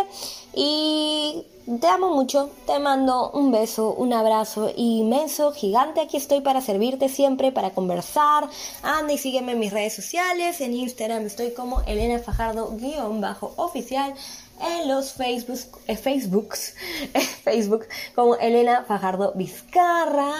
Y 0.54 1.46
te 1.80 1.88
amo 1.88 2.14
mucho, 2.14 2.50
te 2.66 2.78
mando 2.80 3.32
un 3.32 3.52
beso, 3.52 3.94
un 3.94 4.12
abrazo 4.12 4.70
inmenso, 4.76 5.54
gigante. 5.54 6.02
Aquí 6.02 6.18
estoy 6.18 6.42
para 6.42 6.60
servirte 6.62 7.08
siempre, 7.08 7.54
para 7.54 7.72
conversar. 7.72 8.50
Anda 8.82 9.14
y 9.14 9.18
sígueme 9.18 9.54
en 9.54 9.60
mis 9.60 9.72
redes 9.72 9.94
sociales. 9.94 10.60
En 10.62 10.74
Instagram 10.74 11.26
estoy 11.26 11.54
como 11.54 11.82
Elena 11.88 12.20
Fajardo-oficial 12.20 14.14
en 14.62 14.88
los 14.88 15.14
Facebook, 15.14 15.80
eh, 15.88 15.96
Facebooks, 15.96 16.76
Facebook 17.44 17.88
como 18.16 18.36
Elena 18.36 18.84
Fajardo 18.86 19.32
Vizcarra. 19.36 20.34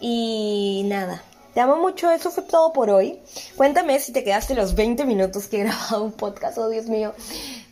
Y 0.00 0.82
nada, 0.86 1.22
te 1.56 1.62
amo 1.62 1.76
mucho, 1.78 2.10
eso 2.10 2.30
fue 2.30 2.42
todo 2.42 2.70
por 2.74 2.90
hoy. 2.90 3.18
Cuéntame 3.56 3.98
si 3.98 4.12
te 4.12 4.22
quedaste 4.22 4.54
los 4.54 4.74
20 4.74 5.06
minutos 5.06 5.46
que 5.46 5.62
he 5.62 5.64
grabado 5.64 6.04
un 6.04 6.12
podcast, 6.12 6.58
oh 6.58 6.68
Dios 6.68 6.84
mío. 6.84 7.14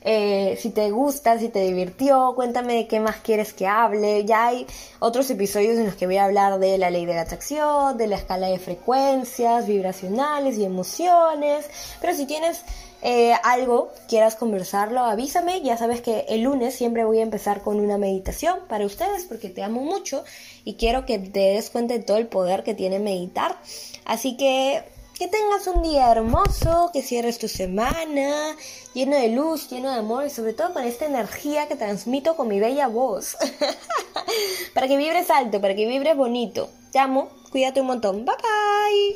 Eh, 0.01 0.59
si 0.59 0.71
te 0.71 0.91
gusta, 0.91 1.39
si 1.39 1.51
te 1.51 1.61
divirtió, 1.61 2.33
cuéntame 2.35 2.77
de 2.77 2.87
qué 2.87 2.99
más 2.99 3.17
quieres 3.17 3.53
que 3.53 3.67
hable. 3.67 4.25
Ya 4.25 4.47
hay 4.47 4.67
otros 5.01 5.29
episodios 5.29 5.77
en 5.77 5.85
los 5.85 5.97
que 5.97 6.07
voy 6.07 6.17
a 6.17 6.25
hablar 6.25 6.59
de 6.61 6.79
la 6.79 6.89
ley 6.89 7.05
de 7.05 7.13
la 7.13 7.21
atracción, 7.21 7.99
de 7.99 8.07
la 8.07 8.17
escala 8.17 8.47
de 8.47 8.59
frecuencias 8.59 9.67
vibracionales 9.67 10.57
y 10.57 10.65
emociones. 10.65 11.67
Pero 12.01 12.15
si 12.15 12.25
tienes 12.25 12.63
eh, 13.07 13.35
algo, 13.43 13.93
quieras 14.09 14.35
conversarlo, 14.35 15.01
avísame. 15.01 15.61
Ya 15.61 15.77
sabes 15.77 16.01
que 16.01 16.25
el 16.29 16.41
lunes 16.41 16.75
siempre 16.75 17.05
voy 17.05 17.19
a 17.19 17.23
empezar 17.23 17.61
con 17.61 17.79
una 17.79 17.99
meditación 17.99 18.61
para 18.67 18.87
ustedes 18.87 19.25
porque 19.25 19.51
te 19.51 19.63
amo 19.63 19.83
mucho 19.83 20.25
y 20.65 20.77
quiero 20.77 21.05
que 21.05 21.19
te 21.19 21.53
des 21.53 21.69
cuenta 21.69 21.93
de 21.93 22.01
todo 22.01 22.17
el 22.17 22.29
poder 22.29 22.65
que 22.65 22.73
tiene 22.73 22.99
meditar. 22.99 23.61
Así 24.07 24.39
que 24.39 24.83
que 25.19 25.29
tengas 25.29 25.67
un 25.67 25.83
día 25.83 26.11
hermoso, 26.11 26.91
que 26.93 27.03
cierres 27.03 27.39
tu 27.39 27.47
semana 27.47 28.57
lleno 28.95 29.17
de 29.17 29.29
luz, 29.29 29.69
lleno 29.69 29.93
de 29.93 29.99
amor 29.99 30.25
y 30.27 30.31
sobre 30.31 30.55
todo 30.55 30.73
con 30.73 30.83
esta 30.83 31.05
energía 31.05 31.69
que 31.69 31.77
transmito 31.77 32.37
con 32.37 32.49
mi 32.49 32.59
bella 32.59 32.89
voz. 32.89 33.37
para 34.75 34.89
que 34.89 34.97
vibres 34.97 35.31
alto, 35.31 35.61
para 35.61 35.75
que 35.75 35.87
vibres 35.87 36.17
bonito. 36.17 36.71
Te 36.91 36.99
amo, 36.99 37.29
cuídate 37.53 37.83
un 37.83 37.89
montón. 37.89 38.25
Bye 38.25 38.35
bye. 38.37 39.13